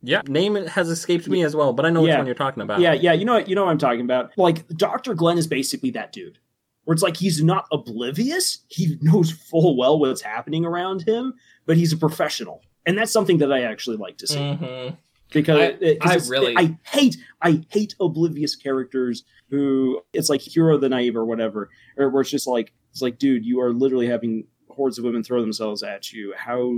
[0.05, 2.81] Yeah, name has escaped me as well, but I know which one you're talking about.
[2.81, 4.37] Yeah, yeah, you know what you know what I'm talking about.
[4.37, 5.14] Like Dr.
[5.14, 6.38] Glenn is basically that dude.
[6.85, 8.64] Where it's like he's not oblivious.
[8.66, 11.35] He knows full well what's happening around him,
[11.66, 12.62] but he's a professional.
[12.87, 14.38] And that's something that I actually like to see.
[14.38, 14.94] Mm-hmm.
[15.33, 20.77] Because I- it- I really- I hate I hate oblivious characters who it's like Hero
[20.79, 24.07] the Naive or whatever, or where it's just like it's like, dude, you are literally
[24.07, 26.35] having hordes of women throw themselves at you.
[26.37, 26.72] How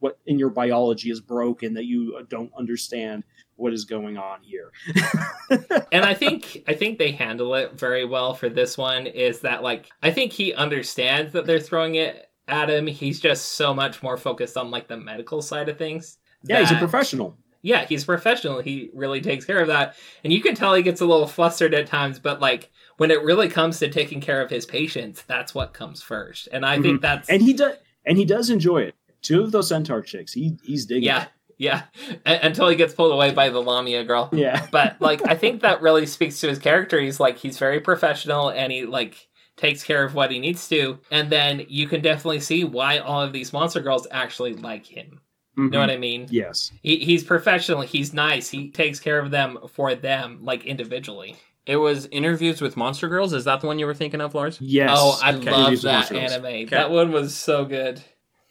[0.00, 3.24] what in your biology is broken that you don't understand
[3.56, 4.72] what is going on here?
[5.92, 9.06] and I think I think they handle it very well for this one.
[9.06, 12.86] Is that like I think he understands that they're throwing it him.
[12.86, 16.18] He's just so much more focused on like the medical side of things.
[16.42, 17.36] Yeah, he's a professional.
[17.62, 18.60] Yeah, he's professional.
[18.60, 21.72] He really takes care of that, and you can tell he gets a little flustered
[21.72, 22.18] at times.
[22.18, 26.02] But like when it really comes to taking care of his patients, that's what comes
[26.02, 26.48] first.
[26.52, 27.00] And I think mm-hmm.
[27.00, 28.94] that's and he does and he does enjoy it.
[29.22, 31.04] Two of those centaur chicks, he he's digging.
[31.04, 31.26] yeah,
[31.56, 31.84] yeah.
[32.26, 34.28] A- until he gets pulled away by the Lamia girl.
[34.32, 37.00] yeah, but like I think that really speaks to his character.
[37.00, 40.98] He's like he's very professional and he like takes care of what he needs to,
[41.10, 45.20] and then you can definitely see why all of these monster girls actually like him.
[45.56, 45.94] You know what mm-hmm.
[45.94, 46.26] I mean?
[46.30, 47.82] yes, He, he's professional.
[47.82, 48.50] He's nice.
[48.50, 51.36] He takes care of them for them, like individually.
[51.64, 53.32] It was interviews with monster girls.
[53.32, 54.58] Is that the one you were thinking of, Lars?
[54.60, 54.90] yes.
[54.92, 55.50] Oh, I Okay.
[55.52, 56.32] love that Monster Girls.
[56.32, 56.66] anime.
[56.66, 58.02] That one was so good.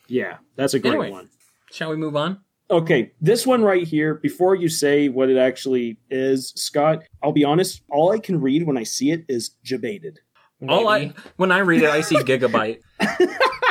[0.08, 1.12] Yeah, that's a great Anyway.
[1.12, 1.30] one.
[1.72, 2.39] Shall we move on?
[2.72, 7.44] Okay, this one right here, before you say what it actually is, Scott, I'll be
[7.44, 9.58] honest, all I can read when I see it is
[10.63, 10.71] Jabated.
[10.71, 12.80] All I when I read it, I see gigabyte.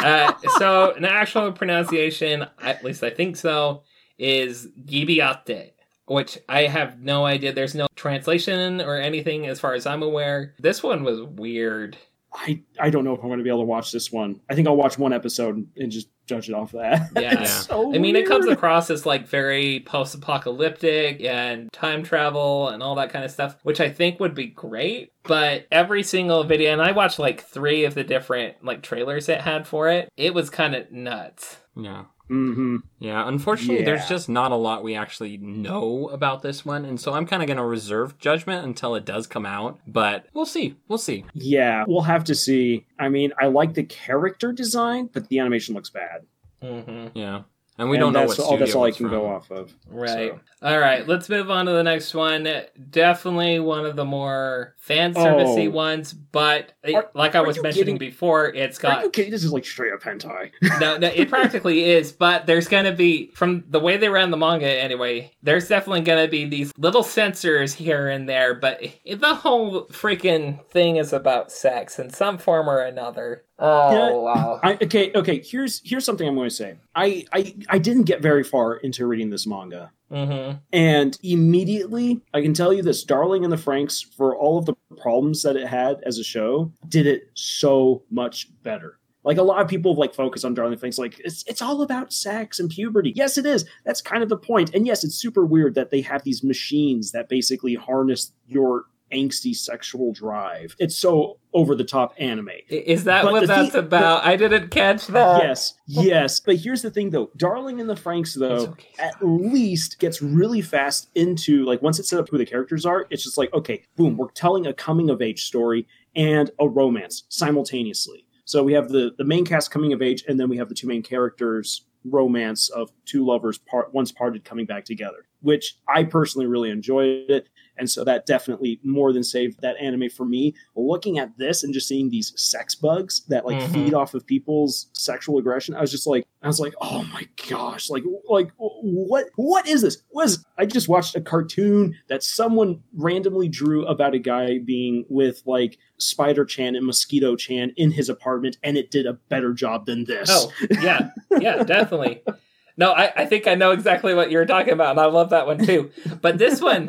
[0.02, 3.82] uh, so an actual pronunciation, at least I think so,
[4.18, 5.72] is Gibiate,
[6.06, 7.52] which I have no idea.
[7.52, 10.54] There's no translation or anything as far as I'm aware.
[10.58, 11.96] This one was weird.
[12.34, 14.40] I, I don't know if I'm going to be able to watch this one.
[14.48, 17.10] I think I'll watch one episode and, and just judge it off of that.
[17.20, 17.42] Yeah.
[17.42, 22.68] It's so I mean, it comes across as like very post apocalyptic and time travel
[22.68, 25.12] and all that kind of stuff, which I think would be great.
[25.24, 29.40] But every single video, and I watched like three of the different like trailers it
[29.40, 31.58] had for it, it was kind of nuts.
[31.76, 32.04] Yeah.
[32.32, 32.78] Mhm.
[32.98, 37.12] Yeah, unfortunately, there's just not a lot we actually know about this one, and so
[37.12, 39.78] I'm kind of going to reserve judgment until it does come out.
[39.86, 40.76] But we'll see.
[40.88, 41.24] We'll see.
[41.34, 42.86] Yeah, we'll have to see.
[42.98, 46.22] I mean, I like the character design, but the animation looks bad.
[46.62, 47.42] hmm Yeah.
[47.78, 48.56] And we And don't know that's what all.
[48.58, 49.10] That's studio all I can from.
[49.10, 49.72] go off of.
[49.88, 50.32] Right.
[50.32, 51.06] So- All right.
[51.08, 52.46] Let's move on to the next one.
[52.90, 55.70] Definitely one of the more fan servicey Oh.
[55.70, 57.98] ones, but it- Are- like I was mentioning kidding?
[57.98, 59.30] before, it's got you kidding?
[59.30, 60.50] This is like straight up hentai.
[60.80, 64.30] no, no, it practically is, but there's going to be, from the way they ran
[64.30, 68.80] the manga anyway, there's definitely going to be these little censors here and there, but
[69.04, 73.44] the whole freaking thing is about sex in some form or another.
[73.58, 74.10] Oh, Yeah.
[74.16, 74.60] wow.
[74.62, 75.40] I, okay, okay.
[75.44, 76.76] Here's here's something I'm going to say.
[76.94, 82.42] I, I I didn't get very far into reading this manga, hmm and immediately I
[82.42, 85.66] can tell you this: Darling in the Franxx, for all of the problems that it
[85.68, 88.98] had as a show, did it so much better.
[89.24, 91.82] Like a lot of people have like focus on Darling Franxx, like it's it's all
[91.82, 93.12] about sex and puberty.
[93.14, 93.64] Yes, it is.
[93.84, 94.74] That's kind of the point.
[94.74, 99.54] And yes, it's super weird that they have these machines that basically harness your angsty
[99.54, 100.74] sexual drive.
[100.78, 102.48] It's so over the top anime.
[102.68, 104.24] Is that But what the that's thing- about?
[104.24, 105.42] I didn't catch that.
[105.42, 106.40] yes, yes.
[106.40, 107.30] But here's the thing, though.
[107.36, 108.88] Darling in the Franxx, though, okay.
[108.98, 113.06] at least gets really fast into like once it's set up who the characters are.
[113.10, 117.24] It's just like okay, boom, we're telling a coming of age story and a romance
[117.28, 118.26] simultaneously.
[118.44, 120.74] So we have the the main cast coming of age, and then we have the
[120.74, 126.02] two main characters romance of two lovers part once parted coming back together which i
[126.02, 127.48] personally really enjoyed it
[127.78, 131.72] and so that definitely more than saved that anime for me looking at this and
[131.74, 133.72] just seeing these sex bugs that like Mhm.
[133.72, 137.26] feed off of people's sexual aggression i was just like i was like oh my
[137.48, 142.22] gosh like like what what is this what is i just watched a cartoon that
[142.22, 147.90] someone randomly drew about a guy being with like spider chan and mosquito chan in
[147.92, 151.10] his apartment and it did a better job than this Oh, yeah.
[151.40, 152.22] Yeah, definitely.
[152.78, 155.46] No, I, I think I know exactly what you're talking about, and I love that
[155.46, 155.90] one too.
[156.22, 156.88] But this one,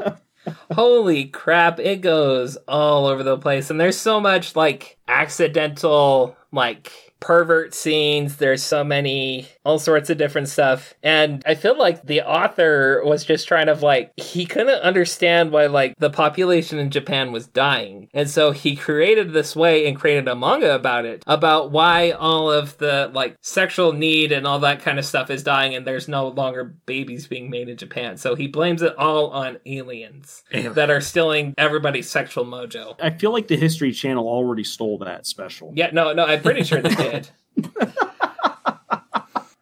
[0.72, 3.70] holy crap, it goes all over the place.
[3.70, 8.36] And there's so much like accidental, like pervert scenes.
[8.36, 10.94] There's so many, all sorts of different stuff.
[11.02, 15.68] And I feel like the author was just trying to like, he couldn't understand why
[15.68, 18.10] like the population in Japan was dying.
[18.14, 22.52] And so he created this way and created a manga about it, about why all
[22.52, 26.10] of the like sexual need and all that kind of stuff is dying and there's
[26.10, 28.18] no longer babies being made in Japan.
[28.18, 30.76] So he blames it all on aliens Aliens.
[30.76, 32.96] that are stealing everybody's sexual mojo.
[33.02, 35.72] I feel like the History Channel already stole that special.
[35.74, 37.13] Yeah, no, no, I'm pretty sure they did.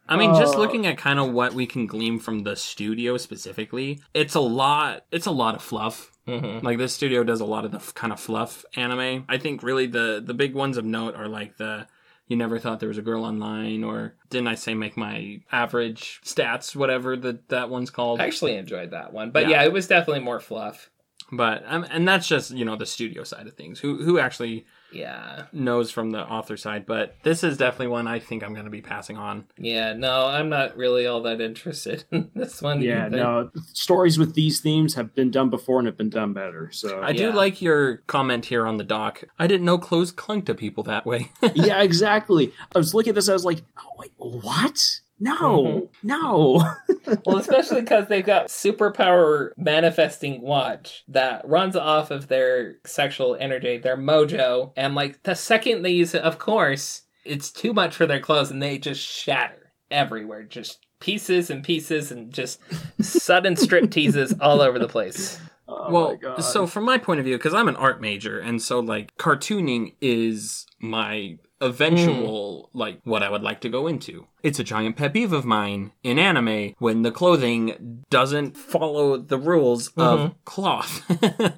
[0.08, 3.16] I mean, just Uh, looking at kind of what we can glean from the studio
[3.18, 5.06] specifically, it's a lot.
[5.12, 6.12] It's a lot of fluff.
[6.26, 9.26] hmm Like this studio does a lot of the f- kind of fluff anime.
[9.30, 11.88] I think really the the big ones of note are like the
[12.28, 16.22] you never thought there was a girl online or didn't I say make my average
[16.26, 18.20] stats whatever that that one's called.
[18.20, 19.50] I actually enjoyed that one, but Yeah.
[19.50, 20.90] yeah, it was definitely more fluff.
[21.32, 23.80] But um, and that's just you know the studio side of things.
[23.80, 26.86] Who who actually Yeah, knows from the author side.
[26.86, 29.46] But this is definitely one I think I'm going to be passing on.
[29.58, 32.82] yeah, no, I'm not really all that interested in this one.
[32.82, 33.18] Yeah, either.
[33.18, 33.52] no.
[33.74, 36.70] Stories with these themes have been done before and have been done better.
[36.72, 39.24] So I do like your comment here on the doc.
[39.40, 41.32] I didn't know clothes clung to people that way.
[41.54, 42.54] yeah, exactly.
[42.76, 43.30] I was looking at this.
[43.30, 45.02] I was like, oh, wait, what?
[45.24, 45.90] No, Mhm.
[46.04, 46.74] no.
[47.26, 53.78] well, especially because they've got superpower manifesting watch that runs off of their sexual energy,
[53.78, 58.08] their mojo, and like the second they use it, of course, it's too much for
[58.08, 62.60] their clothes, and they just shatter everywhere, just pieces and pieces, and just
[63.02, 65.40] sudden strip teases all over the place.
[65.68, 68.80] Oh well, so from my point of view, because I'm an art major, and so
[68.80, 72.78] like cartooning is my eventual hmm.
[72.78, 74.28] like what I would like to go into.
[74.44, 79.38] It's a giant pet peeve of mine in anime when the clothing doesn't follow the
[79.38, 80.34] rules of mm-hmm.
[80.44, 81.04] cloth.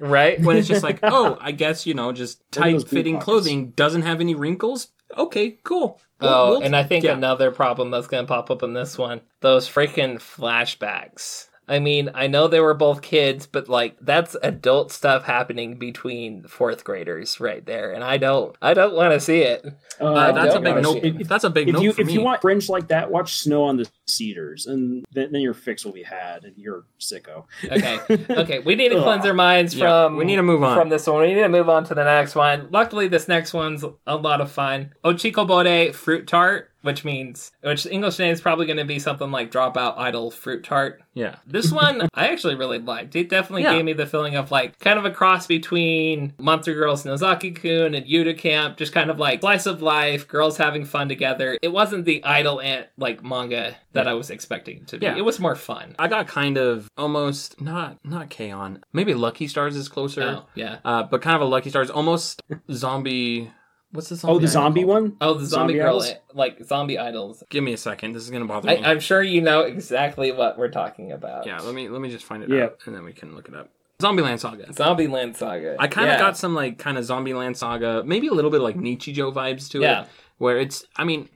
[0.00, 0.40] Right?
[0.40, 4.20] when it's just like, oh, I guess you know, just tight fitting clothing doesn't have
[4.20, 4.88] any wrinkles.
[5.16, 6.00] Okay, cool.
[6.20, 7.12] We'll- Oh, we'll- and I think yeah.
[7.12, 11.48] another problem that's going to pop up in this one those freaking flashbacks.
[11.66, 16.42] I mean, I know they were both kids, but like that's adult stuff happening between
[16.44, 19.64] fourth graders right there, and I don't, I don't want to see it.
[20.00, 21.28] Uh, Uh, that's a big wanna see it.
[21.28, 22.12] That's a big if note you for if me.
[22.14, 25.84] you want fringe like that, watch Snow on the Cedars, and then, then your fix
[25.84, 27.44] will be had, and you're sicko.
[27.64, 27.98] Okay,
[28.30, 30.16] okay, we need to cleanse our minds Yeah, from.
[30.16, 30.76] we need to move on.
[30.76, 31.20] from this one.
[31.22, 32.68] We need to move on to the next one.
[32.70, 34.92] Luckily, this next one's a lot of fun.
[35.04, 39.30] Ochikobore fruit tart, which means which the English name is probably going to be something
[39.30, 41.02] like Dropout Idol fruit tart.
[41.14, 41.36] yeah.
[41.46, 43.16] This one I actually really liked.
[43.16, 43.74] It definitely Yeah.
[43.74, 47.94] gave me the feeling of like kind of a cross between Monthly Girls Nozaki Kun
[47.94, 51.58] and Yuru Camp, just kind of like slice of life, girls having fun together.
[51.62, 55.06] It wasn't the idol ant like manga that I was expecting to be.
[55.06, 55.16] Yeah.
[55.16, 55.94] It was more fun.
[55.98, 58.82] I got kind of almost not not K-On!
[58.92, 60.22] Maybe Lucky Stars is closer.
[60.22, 60.78] Oh, yeah.
[60.84, 63.50] Uh, but kind of a Lucky Stars, almost zombie
[63.94, 64.32] What's the zombie?
[64.34, 64.88] Oh, the idol zombie called?
[65.02, 65.16] one.
[65.20, 66.12] Oh, the zombie, Zombie girl, idols?
[66.34, 67.44] like zombie idols.
[67.48, 68.12] Give me a second.
[68.12, 68.84] This is gonna bother I, me.
[68.84, 71.46] I'm sure you know exactly what we're talking about.
[71.46, 72.64] yeah, let me let me just find it Yeah.
[72.64, 73.70] out, and then we can look it up.
[74.00, 74.64] Zombieland Saga.
[74.66, 75.76] Zombieland Saga.
[75.78, 76.18] I kind of Yeah.
[76.18, 79.80] got some like kind of Zombieland Saga, maybe a little bit like Nichijou vibes to
[79.80, 80.02] Yeah.
[80.02, 81.28] it, where it's, I mean,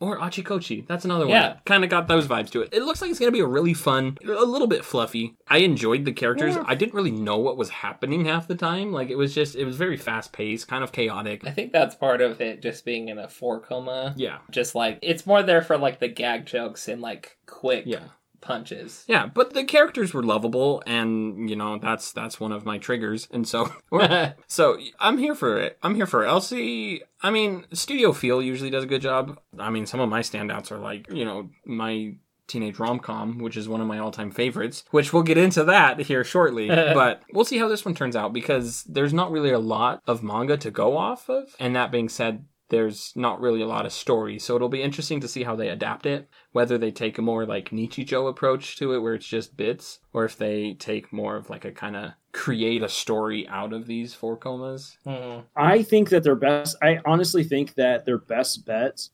[0.00, 0.86] or Achikochi.
[0.86, 1.34] That's another one.
[1.34, 1.48] Yeah.
[1.48, 1.60] one.
[1.64, 2.70] Kind of got those vibes to it.
[2.72, 5.36] It looks like it's gonna be a really fun, a little bit fluffy.
[5.48, 6.54] I enjoyed the characters.
[6.54, 6.64] Yeah.
[6.66, 8.92] I didn't really know what was happening half the time.
[8.92, 11.46] Like it was just, it was very fast paced, kind of chaotic.
[11.46, 14.14] I think that's part of it just being in a four coma.
[14.16, 18.04] Yeah, Just like it's more there for like the gag jokes and like quick yeah.
[18.40, 19.04] Punches.
[19.06, 23.28] Yeah, but the characters were lovable, and you know that's that's one of my triggers,
[23.30, 23.72] and so
[24.46, 25.78] so I'm here for it.
[25.82, 26.28] I'm here for it.
[26.28, 27.02] Elsie.
[27.22, 29.38] I mean, Studio Feel usually does a good job.
[29.58, 32.16] I mean, some of my standouts are like you know my
[32.46, 34.84] teenage rom com, which is one of my all time favorites.
[34.90, 38.32] Which we'll get into that here shortly, but we'll see how this one turns out
[38.32, 41.54] because there's not really a lot of manga to go off of.
[41.58, 42.44] And that being said.
[42.68, 45.68] There's not really a lot of story, so it'll be interesting to see how they
[45.68, 46.28] adapt it.
[46.52, 50.24] Whether they take a more like Nichijou approach to it, where it's just bits, or
[50.24, 54.14] if they take more of like a kind of create a story out of these
[54.14, 54.98] four comas.
[55.06, 55.44] Mhm.
[55.54, 56.76] I think that their best.
[56.82, 59.08] I honestly think that their best bet.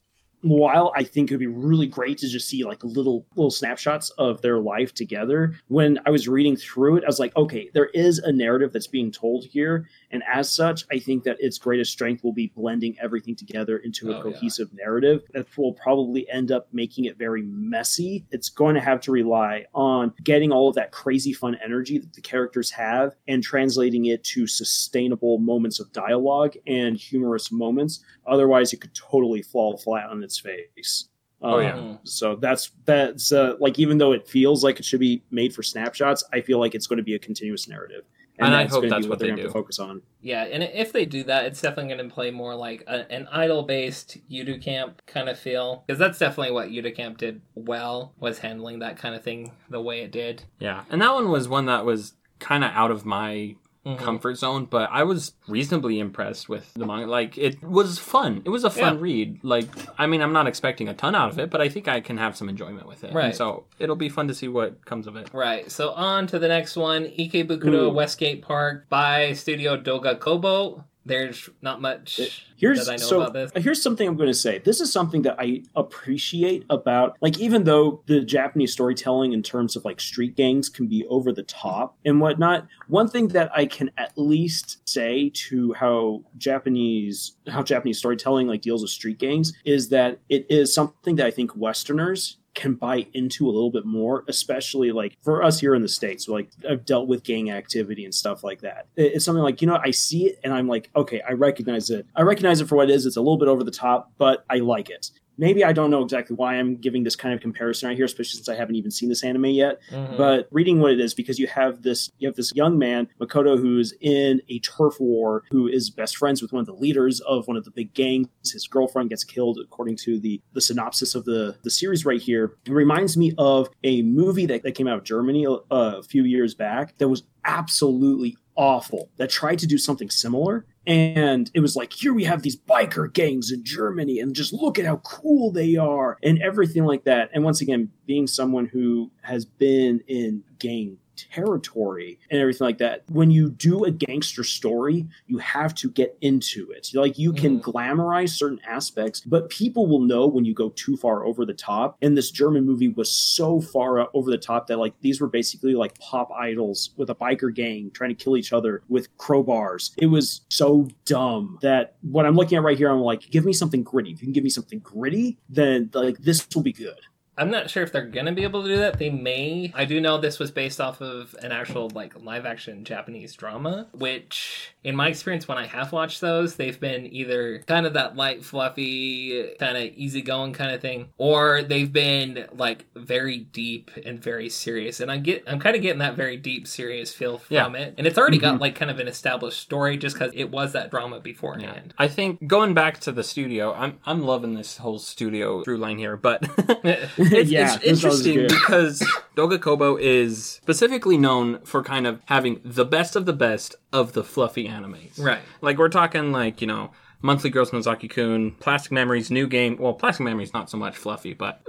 [0.45, 4.11] While I think it would be really great to just see like little little snapshots
[4.19, 7.91] of their life together, when I was reading through it, I was like, okay, there
[7.95, 11.91] is a narrative that's being told here, and as such, I think that its greatest
[11.93, 14.23] strength will be blending everything together into a Oh, yeah.
[14.23, 18.25] cohesive narrative that will probably end up making it very messy.
[18.31, 22.13] It's going to have to rely on getting all of that crazy fun energy that
[22.13, 28.05] the characters have and translating it to sustainable moments of dialogue and humorous moments.
[28.27, 31.09] Otherwise, it could totally fall flat on its face.
[31.45, 31.73] Oh, yeah.
[31.73, 31.99] Mhm.
[32.05, 35.63] So that's that's uh, like even though it feels like it should be made for
[35.65, 38.05] snapshots, I feel like it's going to be a continuous narrative,
[38.39, 39.49] And I that's hope that's what they're they gonna do.
[39.49, 40.03] to focus on.
[40.21, 43.29] Yeah, and if they do that, it's definitely going to play more like a, an
[43.31, 48.39] idol-based Yuru Camp kind of feel, because that's definitely what Yuru Camp did well was
[48.39, 50.45] handling that kind of thing the way it did.
[50.59, 53.55] Yeah, and that one was one that was kind of out of my
[53.85, 53.99] Mhm.
[53.99, 57.07] comfort zone, but I was reasonably impressed with the manga.
[57.07, 58.43] Like it was fun.
[58.45, 59.01] It was a fun Yeah.
[59.01, 59.39] read.
[59.43, 59.67] Like
[59.99, 62.17] I mean, I'm not expecting a ton out of it, but I think I can
[62.17, 63.09] have some enjoyment with it.
[63.09, 63.35] And Right.
[63.35, 65.31] so it'll be fun to see what comes of it.
[65.33, 65.71] Right.
[65.71, 67.91] So on to the next one, Ikebukuro Ooh.
[67.91, 70.85] Westgate Park by Studio Doga Kobo.
[71.05, 72.25] There's not much uh,
[72.57, 73.65] Here's that I know so about this.
[73.65, 74.59] here's something I'm going to say.
[74.59, 79.75] This is something that I appreciate about like even though the Japanese storytelling in terms
[79.75, 82.69] of like street gangs can be over the top and whatnot.
[82.89, 88.63] One thing that I can at least say to how Japanese how Japanese storytelling like
[88.63, 93.07] deals with street gangs is that it is something that I think Westerners can buy
[93.15, 96.29] into a little bit more, especially like for us here in the States.
[96.29, 98.87] Like I've dealt with gang activity and stuff like that.
[98.97, 102.07] It's something like, you know, I see it and I'm like, okay, I recognize it.
[102.15, 103.07] I recognize it for what it is.
[103.07, 105.11] It's a little bit over the top, but I like it.
[105.39, 108.37] Maybe I don't know exactly why I'm giving this kind of comparison right here, especially
[108.37, 109.81] since I haven't even seen this anime yet.
[109.91, 110.17] Mhm.
[110.17, 113.59] but reading what it is because you have this you have this young man makoto
[113.59, 117.47] who's in a turf war who is best friends with one of the leaders of
[117.49, 118.29] one of the big gangs.
[118.53, 122.57] His girlfriend gets killed according to the the synopsis of the the series right here.
[122.67, 126.25] It reminds me of a movie that, that came out of germany uh, a few
[126.25, 131.77] years back that was absolutely awful that tried to do something similar and it was
[131.77, 135.51] like here we have these biker gangs in germany and just look at how cool
[135.53, 137.31] they are and everything like that.
[137.33, 140.99] And once again being someone who has been in gang
[141.31, 143.03] territory and everything like that.
[143.11, 146.89] When you do a gangster story you have to get into it.
[146.95, 147.63] Like you can Mhm.
[147.63, 151.97] glamorize certain aspects but people will know when you go too far over the top.
[152.03, 155.75] And this german movie was so far over the top that like these were basically
[155.75, 159.93] like pop idols with a biker gang trying to kill each other with crowbars.
[159.99, 163.53] It was so dumb that what i'm looking at right here i'm like give me
[163.53, 164.11] something gritty.
[164.13, 167.01] If you can give me something gritty then like this will be good
[167.37, 168.99] I'm not sure if they're gonna be able to do that.
[168.99, 169.73] They may.
[169.75, 173.89] I do know this was based off of an actual like live action Japanese drama,
[173.93, 178.17] which in my experience when I have watched those, they've been either kind of that
[178.17, 184.23] light, fluffy, kind of easygoing kind of thing, or they've been like very deep and
[184.23, 185.01] very serious.
[185.01, 187.95] And I get I'm kind of getting that very deep, serious feel from it.
[187.97, 188.63] And it's already got mm-hmm.
[188.63, 191.95] like kind of an established story just because it was that drama beforehand.
[191.97, 195.97] I think going back to the studio, I'm I'm loving this whole studio through line
[195.97, 196.43] here, but
[197.33, 199.01] it's, Yeah, it's interesting because
[199.37, 204.13] Doga Kobo is specifically known for kind of having the best of the best of
[204.13, 205.19] the fluffy animes.
[205.19, 205.43] right.
[205.61, 206.91] Like we're talking like, you know,
[207.23, 209.77] Monthly Girls Nozaki Kun, Plastic Memories, New Game.
[209.79, 211.65] Well, Plastic Memories not so much fluffy, but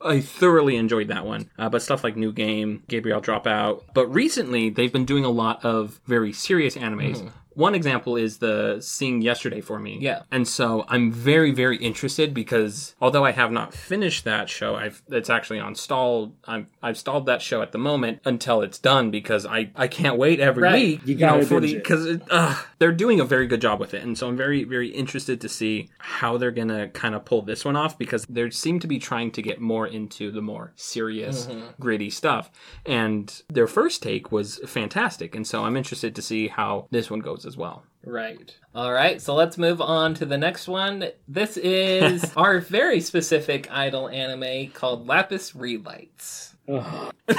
[0.00, 1.50] I thoroughly enjoyed that one.
[1.58, 3.82] Uh, but stuff like New Game, Gabriel Dropout.
[3.94, 7.28] But recently, they've been doing a lot of very serious animes.
[7.54, 9.98] One example is the Sing Yesterday for me.
[10.00, 10.22] Yeah.
[10.30, 15.02] And so I'm very, very interested because although I have not finished that show, I've
[15.08, 16.34] it's actually on stall.
[16.44, 20.16] I'm I've stalled that show at the moment until it's done because I I can't
[20.16, 20.74] wait every Right.
[20.74, 21.00] week.
[21.04, 24.16] You gotta for the because uh, they're doing a very good job with it, and
[24.16, 27.76] so I'm very, very interested to see how they're gonna kind of pull this one
[27.76, 31.48] off because they seem to be trying to get more into the more serious,
[31.80, 32.50] gritty stuff.
[32.86, 37.20] And their first take was fantastic, and so I'm interested to see how this one
[37.20, 37.84] goes as well.
[38.04, 38.56] Right.
[38.74, 39.20] All right.
[39.20, 41.08] So let's move on to the next one.
[41.28, 46.54] This is our very specific idol anime called Lapis Relights.
[46.68, 47.12] Ugh.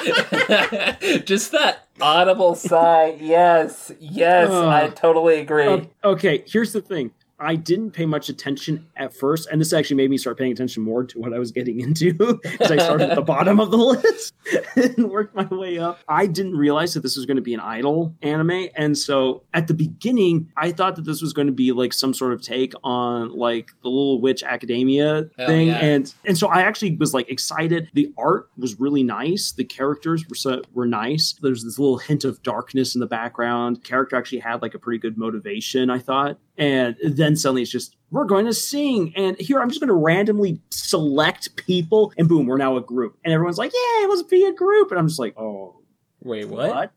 [1.24, 3.16] Just that audible sigh.
[3.20, 3.92] Yes.
[4.00, 4.50] Yes.
[4.50, 5.66] I totally agree.
[5.66, 7.10] Uh, okay, here's the thing.
[7.40, 10.82] I didn't pay much attention at first, and this actually made me start paying attention
[10.82, 12.12] more to what I was getting into
[12.42, 14.34] because I started at the bottom of the list
[14.76, 16.00] and worked my way up.
[16.08, 19.66] I didn't realize that this was going to be an idol anime, and so at
[19.68, 22.74] the beginning, I thought that this was going to be like some sort of take
[22.84, 25.78] on like the Little Witch Academia Oh, thing, yeah.
[25.78, 27.88] and and so I actually was like excited.
[27.94, 29.52] The art was really nice.
[29.52, 31.34] The characters were so, were nice.
[31.40, 33.82] There's this little hint of darkness in the background.
[33.84, 36.38] Character actually had like a pretty good motivation, I thought.
[36.60, 39.94] And then suddenly it's just we're going to sing, and here I'm just going to
[39.94, 44.44] randomly select people, and boom, we're now a group, and everyone's like, "Yeah, let's be
[44.44, 45.80] a group," and I'm just like, "Oh,
[46.22, 46.92] Wait, what?"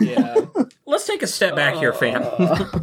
[0.00, 0.46] yeah.
[0.86, 2.22] Let's take a step back here, fam.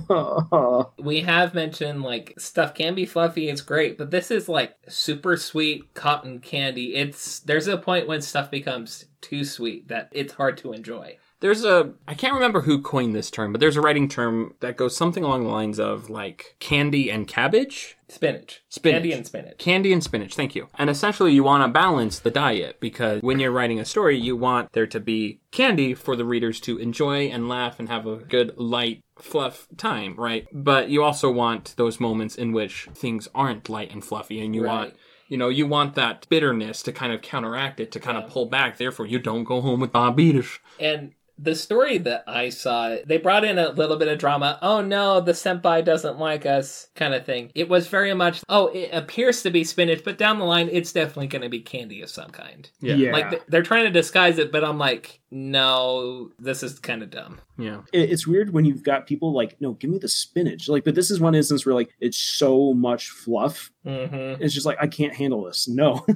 [0.08, 4.76] Uh, we have mentioned like stuff can be fluffy it's great but this is like
[4.88, 10.34] super sweet cotton candy it's there's a point when stuff becomes too sweet that it's
[10.34, 13.82] hard to enjoy There's a I can't remember who coined this term, but there's a
[13.82, 17.98] writing term that goes something along the lines of like candy and cabbage.
[18.08, 18.96] spinach Spinach.
[19.02, 20.70] candy and spinach Candy and spinach, thank you.
[20.76, 24.38] And essentially, you want to balance the diet because when you're writing a story, you
[24.38, 28.16] want there to be candy for the readers to enjoy and laugh and have a
[28.16, 30.48] good, light, fluff time, right?
[30.54, 34.64] But you also want those moments in which things aren't light and fluffy, and you
[34.64, 34.72] Right.
[34.74, 34.94] want.
[35.28, 38.46] You know, you want that bitterness to kind of counteract it, to kind of pull
[38.46, 38.78] back.
[38.78, 40.60] Therefore, you don't go home with diabetes.
[40.80, 44.60] and the story that I saw, they brought in a little bit of drama.
[44.62, 47.52] Oh no, the senpai doesn't like us, kind of thing.
[47.56, 50.94] It was very much, oh, it appears to be spinach, but down the line, it's
[50.94, 52.70] definitely going to be candy of some kind.
[52.82, 52.96] Yeah.
[52.96, 53.12] yeah.
[53.12, 57.42] Like they're trying to disguise it, but I'm like, no, this is kind of dumb.
[57.58, 57.82] Yeah.
[57.92, 60.70] it's weird when you've got people like, no, give me the spinach.
[60.70, 63.72] Like, but this is one instance where like it's so much fluff.
[63.86, 64.44] Mm-hmm.
[64.44, 65.68] It's just like I can't handle this.
[65.68, 66.06] No.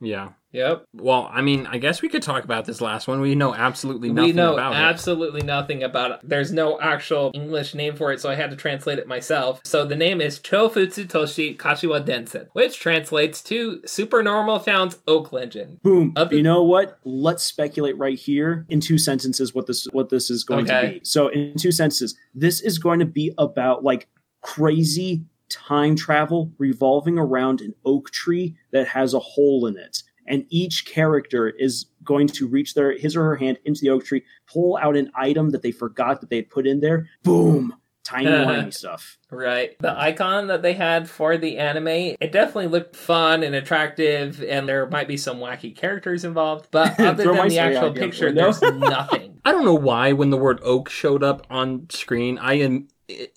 [0.00, 0.30] Yeah.
[0.52, 0.84] Yep.
[0.94, 3.20] Well, I mean, I guess we could talk about this last one.
[3.20, 4.76] We know absolutely nothing we know about it.
[4.76, 6.20] absolutely nothing about it.
[6.24, 9.60] There's no actual English name for it, so I had to translate it myself.
[9.64, 15.80] So the name is Chofutsu Toshi Kashiwa Densen, which translates to Supernormal Found's Oak Legend.
[15.82, 16.12] Boom.
[16.16, 16.98] Other- you know what?
[17.04, 21.00] Let's speculate right here in two sentences what this what this is going to be.
[21.04, 24.08] So in two sentences, this is going to be about like
[24.42, 30.02] crazy time travel revolving around an oak tree that has a hole in it.
[30.26, 34.04] And each character is going to reach their his or her hand into the oak
[34.04, 37.08] tree, pull out an item that they forgot that they had put in there.
[37.22, 37.74] Boom.
[38.02, 39.18] Tiny whiny stuff.
[39.30, 39.76] Right.
[39.80, 44.68] The icon that they had for the anime, it definitely looked fun and attractive, and
[44.68, 46.68] there might be some wacky characters involved.
[46.70, 49.40] But other Throw than my the actual picture, there's nothing.
[49.44, 52.88] I don't know why when the word oak showed up on screen, I in-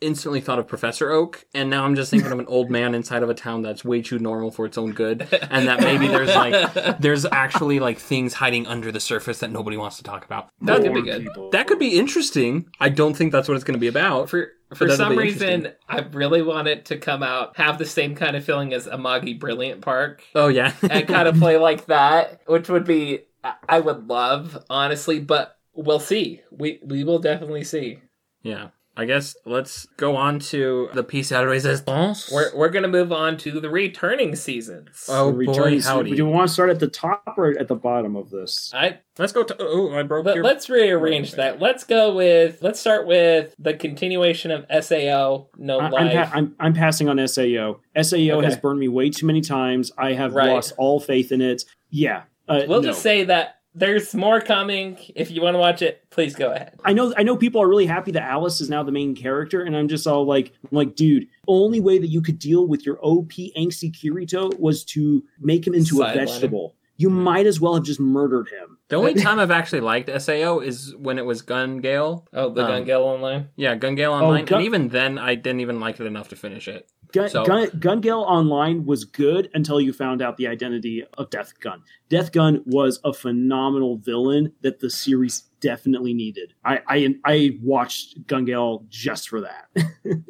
[0.01, 3.23] instantly thought of Professor Oak, and now I'm just thinking of an old man inside
[3.23, 6.33] of a town that's way too normal for its own good, and that maybe there's
[6.35, 10.49] like there's actually like things hiding under the surface that nobody wants to talk about.
[10.61, 11.23] That could be good.
[11.23, 11.49] people.
[11.51, 12.67] That could be interesting.
[12.79, 14.29] I don't think that's what it's going to be about.
[14.29, 15.71] For for that'll some reason.
[15.87, 19.39] I really want it to come out, have the same kind of feeling as Amagi
[19.39, 23.79] Brilliant Park, Oh yeah, and kind of play like that, which would be I- I
[23.79, 25.19] would love, honestly.
[25.19, 26.41] But we'll see.
[26.51, 27.99] We we will definitely see.
[28.41, 28.69] yeah.
[28.95, 32.31] I guess let's go on to the piece à résistance.
[32.31, 35.05] We're we're gonna move on to the returning seasons.
[35.09, 36.11] Oh, The boy, howdy.
[36.11, 38.71] Do you want to start at the top or at the bottom of this?
[38.73, 39.55] I Let's go to.
[39.59, 40.45] Oh, I broke Let, your.
[40.45, 41.59] us rearrange that.
[41.59, 42.59] Let's go with.
[42.61, 47.17] Let's start with the continuation of Sao No I- I'm, pa- I'm, I'm passing on
[47.27, 47.79] SAO.
[47.99, 48.45] SAO Okay.
[48.45, 49.91] has burned me way too many times.
[49.97, 50.49] I have Right.
[50.49, 51.63] lost all faith in it.
[51.89, 52.23] Yeah.
[52.47, 52.89] Uh, we'll no.
[52.89, 54.97] just say that there's more coming.
[55.15, 56.79] If you want to watch it, please go ahead.
[56.83, 59.61] I know I know people are really happy that Alice is now the main character,
[59.63, 62.85] and I'm just all like, I'm like, dude, only way that you could deal with
[62.85, 66.27] your OP angsty Kirito was to make him into Sideline a him.
[66.27, 66.75] vegetable.
[66.95, 68.77] You might as well have just murdered him.
[68.89, 72.27] the only time I've actually liked Sao is when it was Gun Gale.
[72.31, 73.49] Oh, the Um, Gun Gale Online.
[73.55, 76.35] Yeah, Gun Gale Online, Gun- and even then, I didn't even like it enough to
[76.35, 76.87] finish it.
[77.13, 81.29] Gun, So- Gun, Gun Gale Online was good until you found out the identity of
[81.29, 81.83] Death Gun.
[82.09, 86.53] Death Gun was a phenomenal villain that the series definitely needed.
[86.63, 89.69] I I, I watched Gun Gale just for that.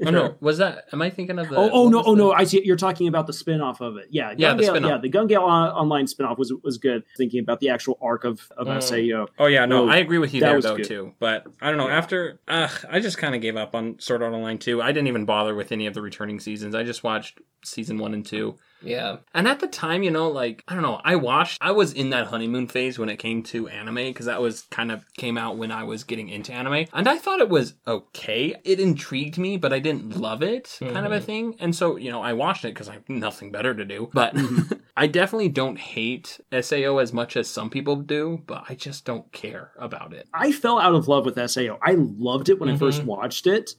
[0.06, 0.86] Oh no, was that?
[0.94, 1.56] Am I thinking of the?
[1.56, 2.32] Oh, oh no, oh the- no!
[2.32, 2.62] I see.
[2.64, 4.08] You're talking about the spin-off of it.
[4.12, 4.90] Yeah, Yeah, Gun the spin-off.
[4.92, 4.98] yeah.
[5.00, 7.04] The Gun Gale on, online spin-off was was good.
[7.18, 8.84] Thinking about the actual arc of of Mm.
[8.84, 9.28] Sao.
[9.40, 10.86] Oh yeah, no, Oh, I agree with you there though good.
[10.88, 11.14] too.
[11.20, 11.88] But I don't know.
[11.88, 11.98] Yeah.
[11.98, 14.80] After, uh, I just kind of gave up on Sword Art Online too.
[14.82, 16.76] I didn't even bother with any of the returning seasons.
[16.76, 18.56] I just watched season one and two.
[18.84, 19.18] Yeah.
[19.34, 21.58] And at the time, you know, like I don't know, I watched.
[21.62, 24.92] I was in that honeymoon phase when it came to anime because that was kind
[24.92, 28.56] of came out when I was getting into anime, and I thought it was okay.
[28.64, 31.26] It intrigued me, but I didn't love it, kind of a mm-hmm.
[31.26, 31.56] thing.
[31.60, 34.10] And so, you know, I watched it because I have nothing better to do.
[34.14, 34.74] But mm-hmm.
[34.98, 39.32] I definitely don't hate Sao as much as some people do, but I just don't
[39.32, 40.28] care about it.
[40.34, 41.80] I fell out of love with Sao.
[41.82, 43.08] I loved it when I first mm-hmm.
[43.08, 43.72] watched it,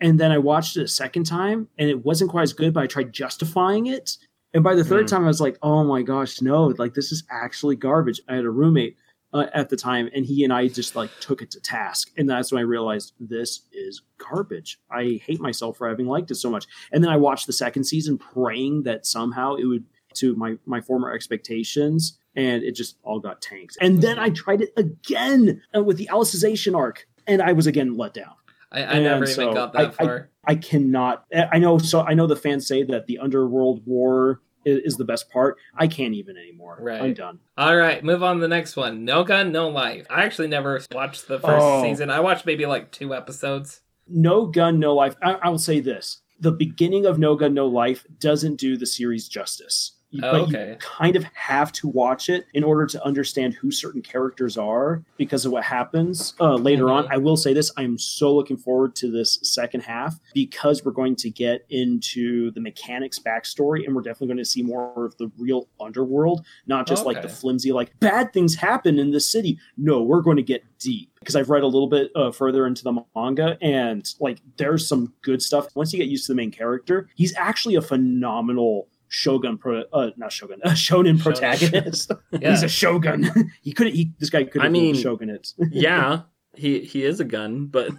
[0.00, 2.72] and then I watched it a second time, and it wasn't quite as good.
[2.72, 4.16] But I tried justifying it,
[4.54, 5.10] and by the third Mm.
[5.10, 6.66] time, I was like, "Oh my gosh, no!
[6.78, 8.96] Like this is actually garbage." I had a roommate
[9.32, 12.30] uh, at the time, and he and I just like took it to task, and
[12.30, 14.78] that's when I realized this is garbage.
[14.90, 16.66] I hate myself for having liked it so much.
[16.92, 19.84] And then I watched the second season, praying that somehow it would
[20.14, 24.60] to my my former expectations and it just all got tanked and then i tried
[24.60, 28.32] it again uh, with the alicization arc and i was again let down
[28.70, 30.30] I, I And never so even got I- that far.
[30.46, 34.78] I cannot i know so i know the fans say that the underworld war is,
[34.84, 37.00] is the best part i can't even anymore Right.
[37.02, 39.04] i'm done All right, move on to the next one.
[39.04, 40.06] No Gun, No Life.
[40.10, 41.82] I actually never watched the first Oh.
[41.82, 42.10] season.
[42.10, 43.80] I watched maybe like two episodes.
[44.08, 47.66] no gun no life I, I will say this the beginning of no gun no
[47.66, 49.92] life doesn't do the series justice
[50.22, 50.70] Oh, but okay.
[50.70, 55.02] you kind of have to watch it in order to understand who certain characters are
[55.16, 57.04] because of what happens uh, later on.
[57.04, 57.12] Mhm.
[57.12, 61.16] I will say this: I'm so looking forward to this second half because we're going
[61.16, 65.30] to get into the mechanics backstory, and we're definitely going to see more of the
[65.38, 69.58] real underworld, not just like the flimsy like bad things happen in the city.
[69.76, 72.84] No, we're going to get deep because I've read a little bit uh, further into
[72.84, 75.68] the manga, and like there's some good stuff.
[75.74, 80.10] Once you get used to the main character, he's actually a phenomenal shogun pro uh
[80.16, 82.10] not shogun a shonen protagonist.
[82.32, 82.50] Yeah.
[82.50, 83.30] he's a shogun.
[83.62, 86.22] He could he this guy could I mean- shogun it yeah,
[86.56, 87.90] he he is a gun, but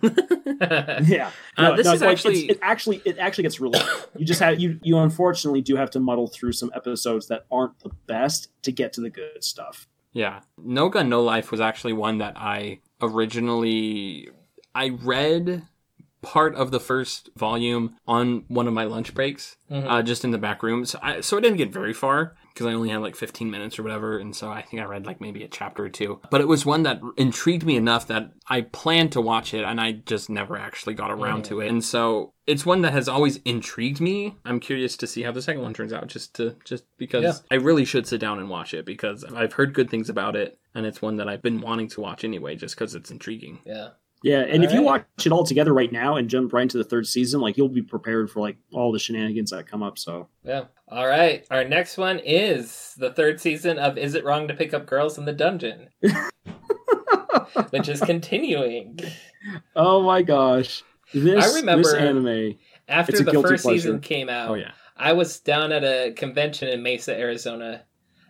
[1.08, 1.32] yeah.
[1.58, 3.80] Uh, this no, is like, actually- it actually it actually gets really
[4.18, 7.80] you just have you you unfortunately do have to muddle through some episodes that aren't
[7.80, 9.88] the best to get to the good stuff.
[10.14, 10.42] Yeah.
[10.58, 14.30] No Gun No Life was actually one that I originally
[14.74, 15.64] I read
[16.26, 19.86] part of the first volume on one of my lunch breaks, Mhm.
[19.88, 20.84] uh, just in the back room.
[20.86, 23.78] So I so I didn't get very far because I only had like 15 minutes
[23.78, 26.20] or whatever, and so I think I read like maybe a chapter or two.
[26.32, 29.80] But it was one that intrigued me enough that I planned to watch it, and
[29.80, 31.68] I just never actually got around to it.
[31.70, 34.36] And so it's one that has always intrigued me.
[34.46, 37.34] I'm curious to see how the second one turns out, just to just because Yeah.
[37.52, 40.58] I really should sit down and watch it because I've heard good things about it,
[40.74, 43.60] and it's one that I've been wanting to watch anyway, just because it's intriguing.
[43.66, 43.90] yeah.
[44.26, 46.84] Yeah and if you watch it all together right now and jump right into the
[46.84, 50.28] third season like you'll be prepared for like all the shenanigans that come up so
[50.44, 50.66] Yeah.
[50.88, 51.44] All right.
[51.50, 55.18] Our next one is the third season of Is It Wrong to Pick Up Girls
[55.18, 55.90] in the Dungeon?
[57.72, 59.00] which is continuing.
[59.76, 62.58] oh my gosh this I remember- this anime
[62.88, 63.80] After the first pleasure.
[63.80, 64.72] season came out, Oh yeah.
[64.98, 67.84] I was down at a convention in Mesa, Arizona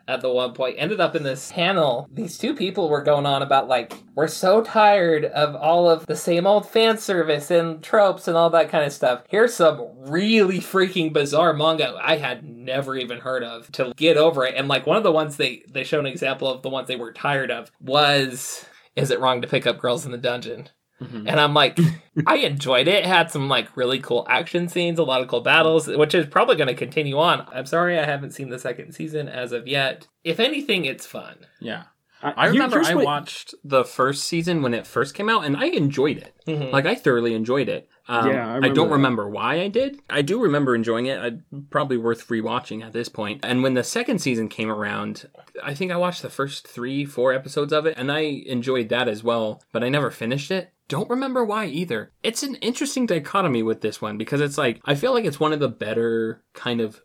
[0.07, 0.75] at the one point.
[0.77, 2.07] Ended up in this panel.
[2.11, 6.15] These two people were going on about, like, we're so tired of all of the
[6.15, 9.23] same old fan service and tropes and all that kind of stuff.
[9.29, 14.45] Here's some really freaking bizarre manga I had never even heard of to get over
[14.45, 14.55] it.
[14.55, 16.95] And, like, one of the ones they, they show an example of the ones they
[16.95, 20.69] were tired of was Is It Wrong to Pick Up Girls in the Dungeon?
[21.01, 21.25] Mhm.
[21.27, 21.77] And I'm like,
[22.27, 22.95] I enjoyed it.
[23.03, 26.25] It had some like really cool action scenes, a lot of cool battles, which is
[26.25, 27.45] probably going to continue on.
[27.51, 30.07] I'm sorry I haven't seen the second season as of yet.
[30.23, 31.35] If anything, it's fun.
[31.59, 31.83] Yeah.
[32.23, 35.43] I, I remember here's I what- watched the first season when it first came out,
[35.45, 36.33] and I enjoyed it.
[36.47, 36.71] Mhm.
[36.71, 37.89] Like I thoroughly enjoyed it.
[38.07, 38.95] Um, Yeah, I I, don't that.
[38.95, 39.99] remember why I did.
[40.09, 41.19] I do remember enjoying it.
[41.19, 41.37] I
[41.71, 43.43] probably worth rewatching at this point.
[43.43, 45.27] And when the second season came around,
[45.63, 49.07] I think I watched the first three, four episodes of it, and I enjoyed that
[49.07, 49.61] as well.
[49.71, 50.71] But I never finished it.
[50.87, 52.11] Don't remember why either.
[52.21, 55.51] It's an interesting dichotomy with this one because it's like I feel like it's one
[55.53, 57.01] of the better kind of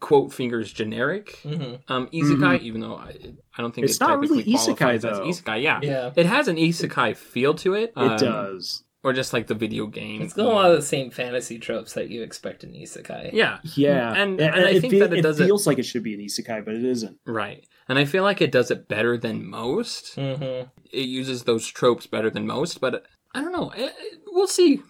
[0.00, 1.78] quote fingers generic Mhm.
[1.88, 3.08] um isekai even though i,
[3.56, 5.20] I don't think It's it not really technically isekai, though.
[5.24, 6.10] isekai yeah Yeah.
[6.14, 9.86] it has an isekai feel to it it um, does or just like the video
[9.86, 13.30] game It's got a lot of the same fantasy tropes that you expect in Isekai.
[13.32, 15.78] yeah yeah And- It- and I think fe- that it it does it- feels like
[15.78, 18.70] it should be an isekai but it isn't right and i feel like it does
[18.70, 20.68] it better than most Mm-hmm.
[20.92, 24.80] it uses those tropes better than most but i don't know It- it- we'll see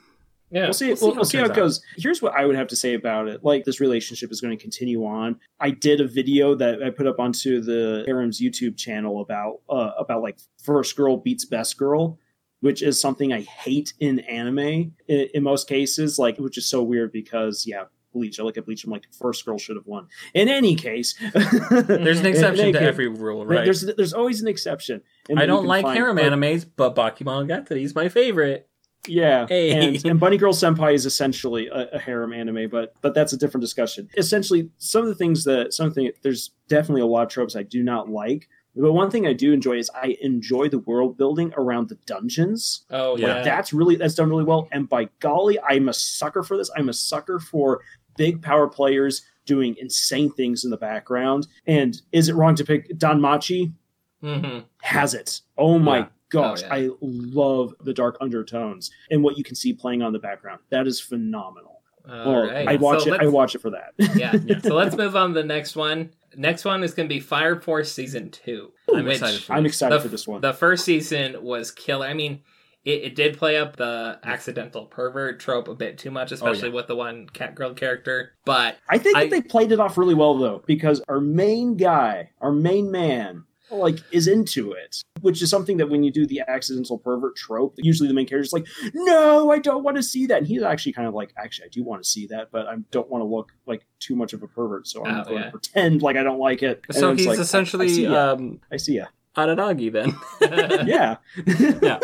[0.51, 0.65] Yeah.
[0.65, 0.89] we'll see.
[0.89, 1.63] we'll see We'll, how we'll it see how it turns out.
[1.63, 1.83] goes.
[1.97, 3.43] Here's what I would have to say about it.
[3.43, 5.41] Like this relationship is going to continue on.
[5.59, 9.93] I did a video that I put up onto the Aram's YouTube channel about uh,
[9.99, 12.19] about like first girl beats best girl,
[12.63, 16.19] which is something I hate in anime in, in most cases.
[16.19, 17.85] Like, which is so weird because yeah,
[18.15, 18.41] Bleach.
[18.41, 18.85] I look at Bleach.
[18.85, 20.09] I'm like, first girl should have won.
[20.35, 23.65] In any case, There's an exception to case- every rule, right?
[23.65, 25.03] There's there's always an exception.
[25.37, 28.69] I don't like harem but- animes, but Bakemonogatari is my favorite.
[29.09, 29.73] Yeah, Hey.
[29.73, 33.37] and, and Bunny Girl Senpai is essentially a, a harem anime, but but that's a
[33.37, 34.09] different discussion.
[34.17, 37.83] Essentially, some of the things that something there's definitely a lot of tropes I do
[37.83, 38.49] not like.
[38.75, 42.85] But one thing I do enjoy is I enjoy the world building around the dungeons.
[42.91, 43.27] Oh Yeah.
[43.37, 43.43] yeah.
[43.43, 44.69] That's really that's done really well.
[44.73, 46.71] And by golly, I'm a sucker for this.
[46.77, 47.81] I'm a sucker for
[48.17, 51.49] big power players doing insane things in the background.
[51.67, 53.73] And is it wrong to pick DanMachi?
[54.21, 55.41] hmm has it.
[55.59, 56.07] Oh my Yeah.
[56.31, 56.75] gosh, Oh, yeah.
[56.75, 60.61] I love the dark undertones and what you can see playing on the background.
[60.71, 61.81] That is phenomenal.
[62.09, 62.69] All Or right.
[62.69, 63.21] I watch So it.
[63.21, 63.93] I watch it for that.
[64.17, 64.33] yeah.
[64.63, 66.11] So let's move on to the next one.
[66.37, 68.73] Next one is going to be Fire Force season two.
[68.95, 69.73] I'm which excited for I'm this.
[69.73, 70.41] excited the, for this one.
[70.41, 72.07] The first season was killer.
[72.07, 72.41] I mean,
[72.85, 76.71] it, it did play up the accidental pervert trope a bit too much, oh, especially
[76.71, 78.33] with the one cat girl character.
[78.45, 81.77] But I think I- that they played it off really well though, because our main
[81.77, 83.45] guy, our main man,
[83.79, 87.75] like is into it, which is something that when you do the accidental pervert trope,
[87.79, 90.63] usually the main character is like, "No, I don't want to see that," and he's
[90.63, 93.23] actually kind of like, "Actually, I do want to see that, but I don't want
[93.23, 95.45] to look like too much of a pervert, so I'm Oh, going yeah.
[95.47, 98.03] to pretend like I don't like it." And So he's like, I- I, essentially see
[98.05, 98.33] ya.
[98.33, 99.07] um, I see ya.
[99.37, 100.15] Araragi then.
[100.87, 101.17] yeah.
[101.83, 101.99] Yeah.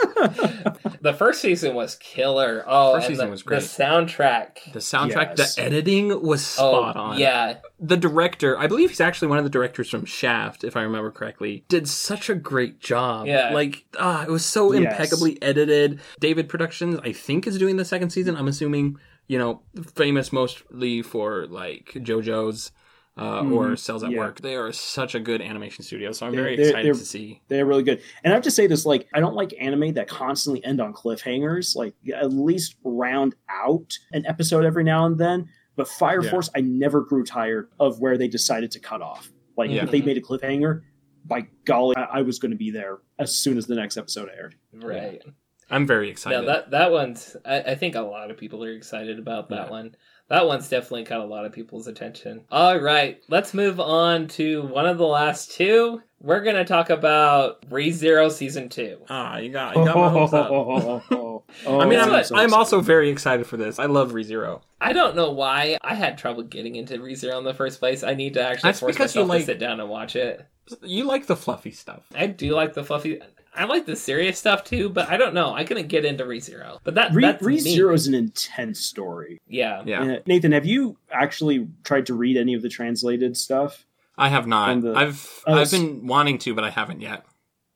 [1.01, 2.64] the first season was killer.
[2.66, 3.61] Oh, First season the, was great.
[3.61, 4.72] The soundtrack.
[4.72, 5.55] The soundtrack, Yes.
[5.57, 7.18] the editing was spot oh, on.
[7.18, 7.59] yeah.
[7.79, 11.11] The director, I believe he's actually one of the directors from Shaft, if I remember
[11.11, 13.26] correctly, did such a great job.
[13.26, 13.51] Yeah.
[13.53, 14.83] Like, ah, it was so Yes.
[14.93, 16.01] impeccably edited.
[16.20, 18.37] David Productions, I think, is doing the second season.
[18.37, 19.61] I'm assuming, you know,
[19.95, 22.72] famous mostly for like JoJo's.
[23.19, 24.14] Uh, or Cells at Mm-hmm.
[24.14, 24.21] yeah.
[24.21, 24.41] Work.
[24.41, 27.05] They are such a good animation studio, so I'm They're- very they're- excited they're- to
[27.05, 27.43] see.
[27.49, 28.01] They're really good.
[28.23, 30.93] And I have to say this, like, I don't like anime that constantly end on
[30.95, 31.75] cliffhangers.
[31.75, 35.49] Like, at least round out an episode every now and then.
[35.77, 36.31] But Fire Yeah.
[36.31, 39.31] Force, I never grew tired of where they decided to cut off.
[39.57, 39.83] Like, Yeah.
[39.85, 40.83] if they made a cliffhanger,
[41.25, 44.29] by golly, I, I was going to be there as soon as the next episode
[44.37, 44.55] aired.
[44.73, 45.23] Right.
[45.71, 46.49] I'm very No, excited.
[46.49, 47.37] that that one's.
[47.45, 49.71] I, I think a lot of people are excited about that Yeah.
[49.71, 49.97] one.
[50.29, 52.43] That one's definitely caught a lot of people's attention.
[52.51, 56.03] All right, let's move on to one of the last two.
[56.20, 58.99] We're gonna talk about ReZero season two.
[59.09, 60.51] ah, you got, you got my hopes up.
[60.51, 63.79] Oh, I mean, I'm, I'm so I'm also very excited for this.
[63.79, 64.61] I love ReZero.
[64.81, 68.03] I don't know why I had trouble getting into ReZero in the first place.
[68.03, 70.16] I need to actually That's force because you myself like- to sit down and watch
[70.16, 70.45] it.
[70.83, 72.03] You like the fluffy stuff.
[72.14, 73.20] I do like the fluffy.
[73.55, 75.53] I like the serious stuff too, but I don't know.
[75.53, 76.78] I couldn't get into ReZero.
[76.84, 77.57] But that Re, that's me.
[77.57, 79.40] ReZero is an intense story.
[79.49, 79.82] Yeah.
[79.84, 80.03] Yeah.
[80.03, 83.84] Uh, Nathan, have you actually tried to read any of the translated stuff?
[84.16, 84.80] I have not.
[84.82, 87.24] The- I've Oh, I've been wanting to, but I haven't yet.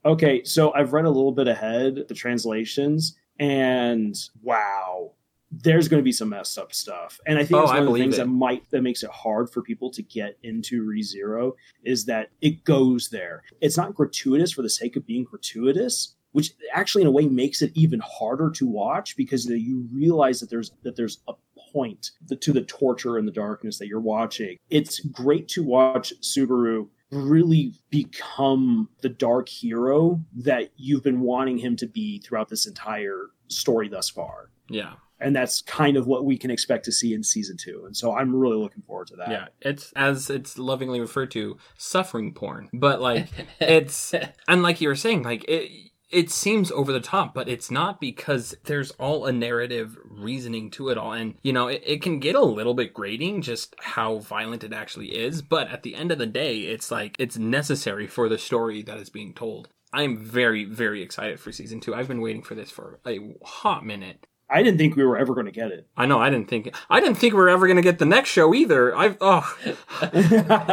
[0.05, 5.13] Okay, so I've read a little bit ahead the translations, and wow,
[5.55, 7.21] there's going to be some messed up stuff.
[7.27, 8.19] And I think Oh, that's one of the things it.
[8.19, 11.53] that might that makes it hard for people to get into ReZero
[11.85, 13.43] is that it goes there.
[13.61, 17.61] It's not gratuitous for the sake of being gratuitous, which actually in a way makes
[17.61, 21.35] it even harder to watch because you realize that there's that there's a
[21.73, 24.57] point to the torture and the darkness that you're watching.
[24.71, 31.77] It's great to watch Subaru really become the dark hero that you've been wanting him
[31.77, 34.51] to be throughout this entire story thus far.
[34.69, 37.85] Yeah, And that's kind of what we can expect to see in season two.
[37.87, 39.31] And so I'm really looking forward to that.
[39.31, 39.47] yeah.
[39.61, 42.69] It's as it's lovingly referred to, suffering porn.
[42.73, 43.29] But like
[43.61, 44.15] it's
[44.49, 47.99] and like you were saying, like it it seems over the top, but it's not
[47.99, 51.13] because there's all a narrative reasoning to it all.
[51.13, 54.75] And you know, it, it can get a little bit grating just how violent it
[54.75, 55.41] actually is.
[55.41, 58.99] But at the end of the day, it's like it's necessary for the story that
[58.99, 59.69] is being told.
[59.95, 61.95] I'm very, very excited for season two.
[61.95, 64.27] I've been waiting for this for a hot minute.
[64.53, 65.87] I didn't think we were ever going to get it.
[65.97, 66.19] I know.
[66.19, 66.75] I didn't think.
[66.91, 68.95] I didn't think we were ever going to get the next show either.
[68.97, 69.57] I oh,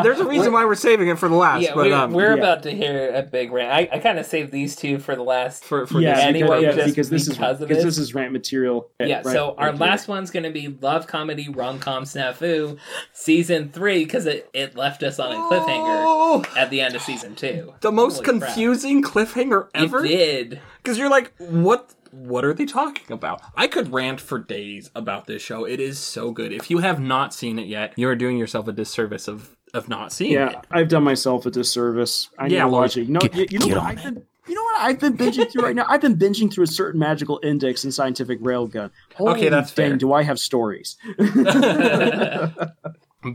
[0.04, 1.62] there's a reason why we're saving it for the last.
[1.64, 2.42] Yeah, but we're, um, we're yeah.
[2.42, 3.72] about to hear a big rant.
[3.72, 5.64] I, I kind of saved these two for the last.
[5.64, 7.96] for for yeah, this, Anyway, because, yeah, just because this because is of because this.
[7.96, 8.90] this is rant material.
[9.00, 9.88] yeah, Right, so our right here.
[9.88, 12.78] last one's going to be Love Comedy Rom Com Snafu
[13.14, 17.02] season three because it, it left us on a cliffhanger Oh, at the end of
[17.02, 17.74] season two.
[17.82, 18.42] the most Holy crap.
[18.54, 20.04] confusing cliffhanger ever.
[20.04, 20.62] It did.
[20.84, 21.94] Because you're like, what?
[22.12, 23.42] What are they talking about?
[23.56, 25.66] I could rant for days about this show.
[25.66, 26.52] It is so good.
[26.52, 29.88] If you have not seen it yet, you are doing yourself a disservice of of
[29.88, 30.54] not seeing Yeah, it.
[30.54, 32.30] Yeah, I've done myself a disservice.
[32.40, 33.04] I need Yeah, to well, watch it.
[33.04, 34.26] You know, get- you, you know what I've been.
[34.48, 35.86] You know what I've been binging through right now?
[35.88, 38.90] I've been binging through a certain magical index in scientific railgun.
[39.14, 39.98] Holy okay, that's dang, fair.
[39.98, 40.98] do I have stories?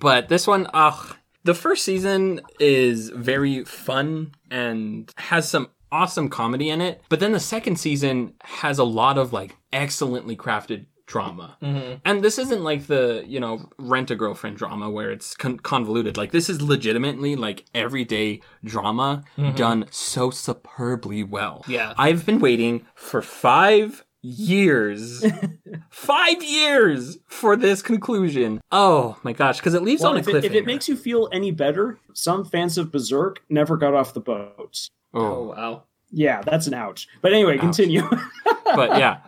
[0.01, 1.17] But this one, ugh.
[1.45, 7.03] The first season is very fun and has some awesome comedy in it.
[7.09, 11.57] But then the second season has a lot of like excellently crafted drama.
[11.63, 11.97] Mm-hmm.
[12.05, 16.17] And this isn't like the, you know, rent a girlfriend drama where it's con- convoluted.
[16.17, 19.23] Like this is legitimately like everyday drama
[19.55, 21.63] done so superbly well.
[21.69, 21.93] Yeah.
[21.99, 25.25] I've been waiting for 5 years.
[25.91, 28.61] 5 years for this conclusion.
[28.73, 30.39] Oh my gosh, cuz it leaves Well, on a if, cliffhanger.
[30.39, 34.15] it, if it makes you feel any better, some fans of Berserk never got off
[34.15, 34.89] the boat.
[35.15, 35.43] Oh oh.
[35.57, 35.83] wow.
[36.17, 37.09] Yeah, that's an ouch.
[37.23, 38.03] But anyway, continue.
[38.77, 39.19] but yeah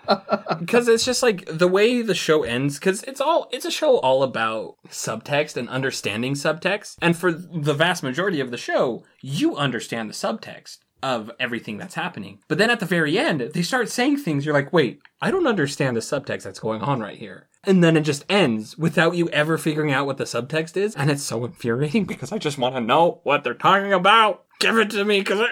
[0.59, 3.99] because it's just like the way the show ends because it's all it's a show
[3.99, 9.57] all about subtext and understanding subtext and for the vast majority of the show you
[9.57, 13.89] understand the subtext of everything that's happening but then at the very end they start
[13.89, 17.49] saying things you're like wait i don't understand the subtext that's going on right here
[17.67, 21.11] and then it just ends without you ever figuring out what the subtext is and
[21.11, 24.91] it's so infuriating because i just want to know what they're talking about give it
[24.91, 25.41] to me because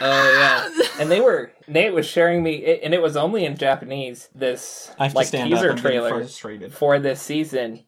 [0.00, 0.84] Oh yeah.
[1.00, 4.28] and they were Nate was sharing me, it, and it was only in Japanese.
[4.34, 6.24] This like teaser trailer
[6.70, 7.84] for this season.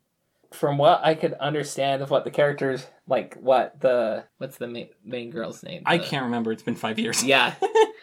[0.53, 4.89] From what I could understand of what the characters like, what the what's the main,
[5.05, 5.83] main girl's name?
[5.85, 7.55] i can't remember it's been five years Yeah,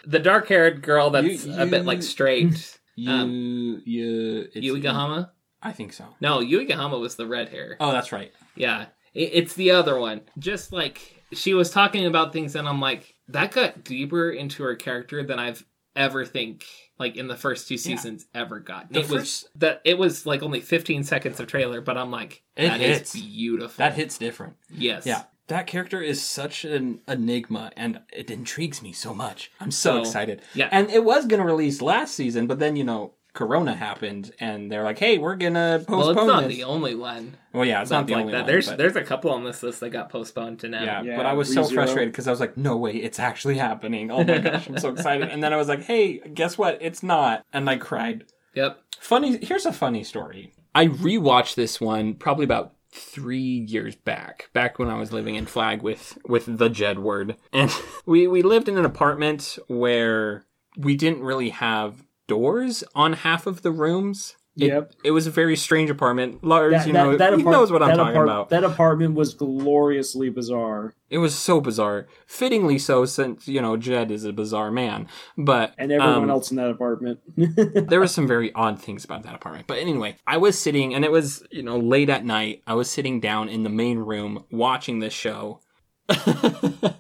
[0.06, 2.80] the dark haired girl that's You- a bit like straight.
[2.96, 5.32] You, Um, you, it's, Yuigahama.
[5.62, 6.06] I think so.
[6.22, 7.78] No, Yuigahama was the red hair.
[7.80, 8.32] Oh, that's right.
[8.56, 10.22] Yeah, it, it's the other one.
[10.38, 14.76] Just like she was talking about things, and I'm like, that got deeper into her
[14.76, 16.66] character than I've ever think
[17.00, 18.92] like in the first two seasons ever got.
[18.92, 22.44] The it was that it was like only 15 seconds of trailer, but I'm like,
[22.56, 23.14] It that is hits.
[23.14, 23.76] beautiful.
[23.78, 24.54] That hits different.
[24.70, 25.24] yes, Yeah.
[25.48, 29.52] That character is such an enigma and it intrigues me so much.
[29.60, 30.42] I'm so, So, excited.
[30.56, 30.70] yeah.
[30.72, 34.72] And it was going to release last season, but then, you know, Corona happened and
[34.72, 36.56] they're like, hey, we're going to postpone Well, it's not this.
[36.58, 37.38] the only one.
[37.54, 38.40] well, yeah, it's not Something the like only that.
[38.40, 38.48] one.
[38.48, 40.84] there's but- there's a couple on this list that got postponed to now.
[40.84, 43.58] yeah, Yeah, but I was so frustrated because I was like, no way, it's actually
[43.58, 44.10] happening.
[44.10, 45.30] Oh my gosh, I'm so excited.
[45.30, 46.80] And then I was like, hey, guess what?
[46.82, 47.46] It's not.
[47.54, 48.26] And I cried.
[48.56, 48.80] Yep.
[49.00, 49.38] Funny.
[49.46, 50.54] Here's a funny story.
[50.74, 55.46] I rewatched this one probably about three years back, back when I was living in
[55.46, 57.70] Flag with with the Jedward, and
[58.06, 60.46] we we lived in an apartment where
[60.78, 64.36] we didn't really have doors on half of the rooms.
[64.58, 64.94] It, Yep.
[65.04, 66.42] it was a very strange apartment.
[66.42, 68.50] Lars, That, you that- know, that he apart- knows what I'm talking apart- about.
[68.52, 74.12] That apartment was gloriously bizarre, It was so bizarre, fittingly so, since you know Jed
[74.12, 75.10] is a bizarre man.
[75.38, 77.20] But and everyone um, else in that apartment.
[77.90, 79.68] there were some very odd things about that apartment.
[79.68, 82.64] But anyway, I was sitting, and it was, you know, late at night.
[82.66, 85.60] I was sitting down in the main room watching this show.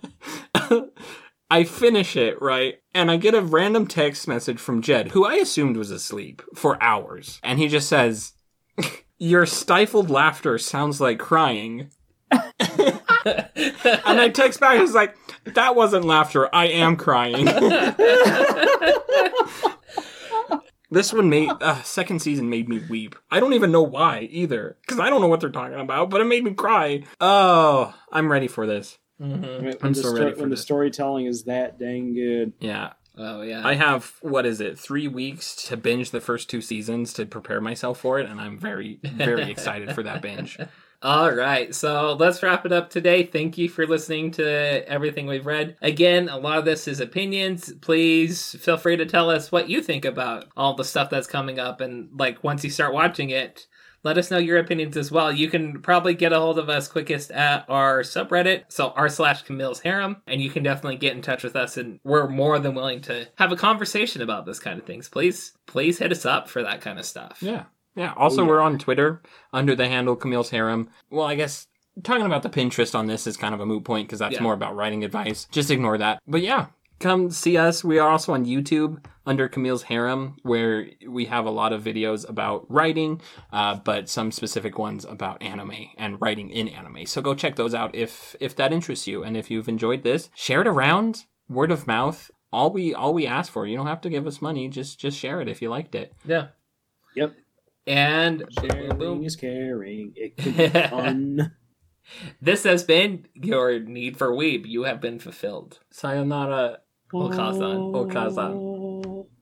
[1.49, 2.79] I finish it, right?
[2.93, 6.81] And I get a random text message from Jed, who I assumed was asleep for
[6.81, 7.39] hours.
[7.43, 8.33] And he just says,
[9.19, 11.91] Your stifled laughter sounds like crying.
[12.31, 15.15] and I text back, he's like,
[15.45, 16.53] That wasn't laughter.
[16.53, 17.47] I am crying.
[20.91, 23.15] This one made uh, second season made me weep.
[23.31, 26.21] I don't even know why either, because I don't know what they're talking about, but
[26.21, 27.03] it made me cry.
[27.19, 28.97] Oh, I'm ready for this.
[29.21, 29.65] Mm-hmm.
[29.65, 32.53] when I'm the so sto- ready for when the storytelling is that dang good.
[32.59, 33.65] Yeah, Oh yeah.
[33.65, 34.77] I have what is it?
[34.77, 38.57] Three weeks to binge the first two seasons to prepare myself for it, and I'm
[38.59, 40.57] very, very excited for that binge.
[41.01, 43.23] All right, so let's wrap it up today.
[43.23, 45.77] Thank you for listening to everything we've read.
[45.81, 47.71] Again, a lot of this is opinions.
[47.81, 51.59] Please feel free to tell us what you think about all the stuff that's coming
[51.59, 51.79] up.
[51.79, 53.67] And like once you start watching it,
[54.05, 55.31] let us know your opinions as well.
[55.31, 59.41] You can probably get a hold of us quickest at our subreddit, so r slash
[59.41, 61.75] Camille's Harem, and you can definitely get in touch with us.
[61.75, 65.09] And we're more than willing to have a conversation about this kind of things.
[65.09, 67.39] Please, please hit us up for that kind of stuff.
[67.41, 67.63] Yeah,
[67.95, 68.13] yeah.
[68.15, 68.49] Also, Oh, yeah.
[68.51, 70.89] we're on Twitter under the handle Camille's Harem.
[71.09, 71.67] Well, I guess
[72.03, 74.43] talking about the Pinterest on this is kind of a moot point because that's Yeah.
[74.43, 75.47] more about writing advice.
[75.51, 76.21] Just ignore that.
[76.27, 76.67] But yeah,
[77.05, 77.83] come see us.
[77.83, 82.27] We are also on YouTube under Camille's Harem, where we have a lot of videos
[82.27, 83.21] about writing,
[83.53, 87.05] uh, but some specific ones about anime and writing in anime.
[87.05, 90.29] So go check those out if if that interests you, and if you've enjoyed this,
[90.33, 91.25] share it around.
[91.47, 92.31] Word of mouth.
[92.51, 93.67] All we all we ask for.
[93.67, 94.67] You don't have to give us money.
[94.67, 96.11] Just just share it if you liked it.
[96.25, 96.47] Yeah.
[97.15, 97.35] Yep.
[97.85, 99.23] And Sharing boom.
[99.23, 100.13] is caring.
[100.15, 101.51] It can be fun.
[102.41, 104.65] This has been your need for weeb.
[104.65, 105.79] You have been fulfilled.
[105.91, 106.79] Sayonara.
[107.17, 108.74] お母さん、お母さん。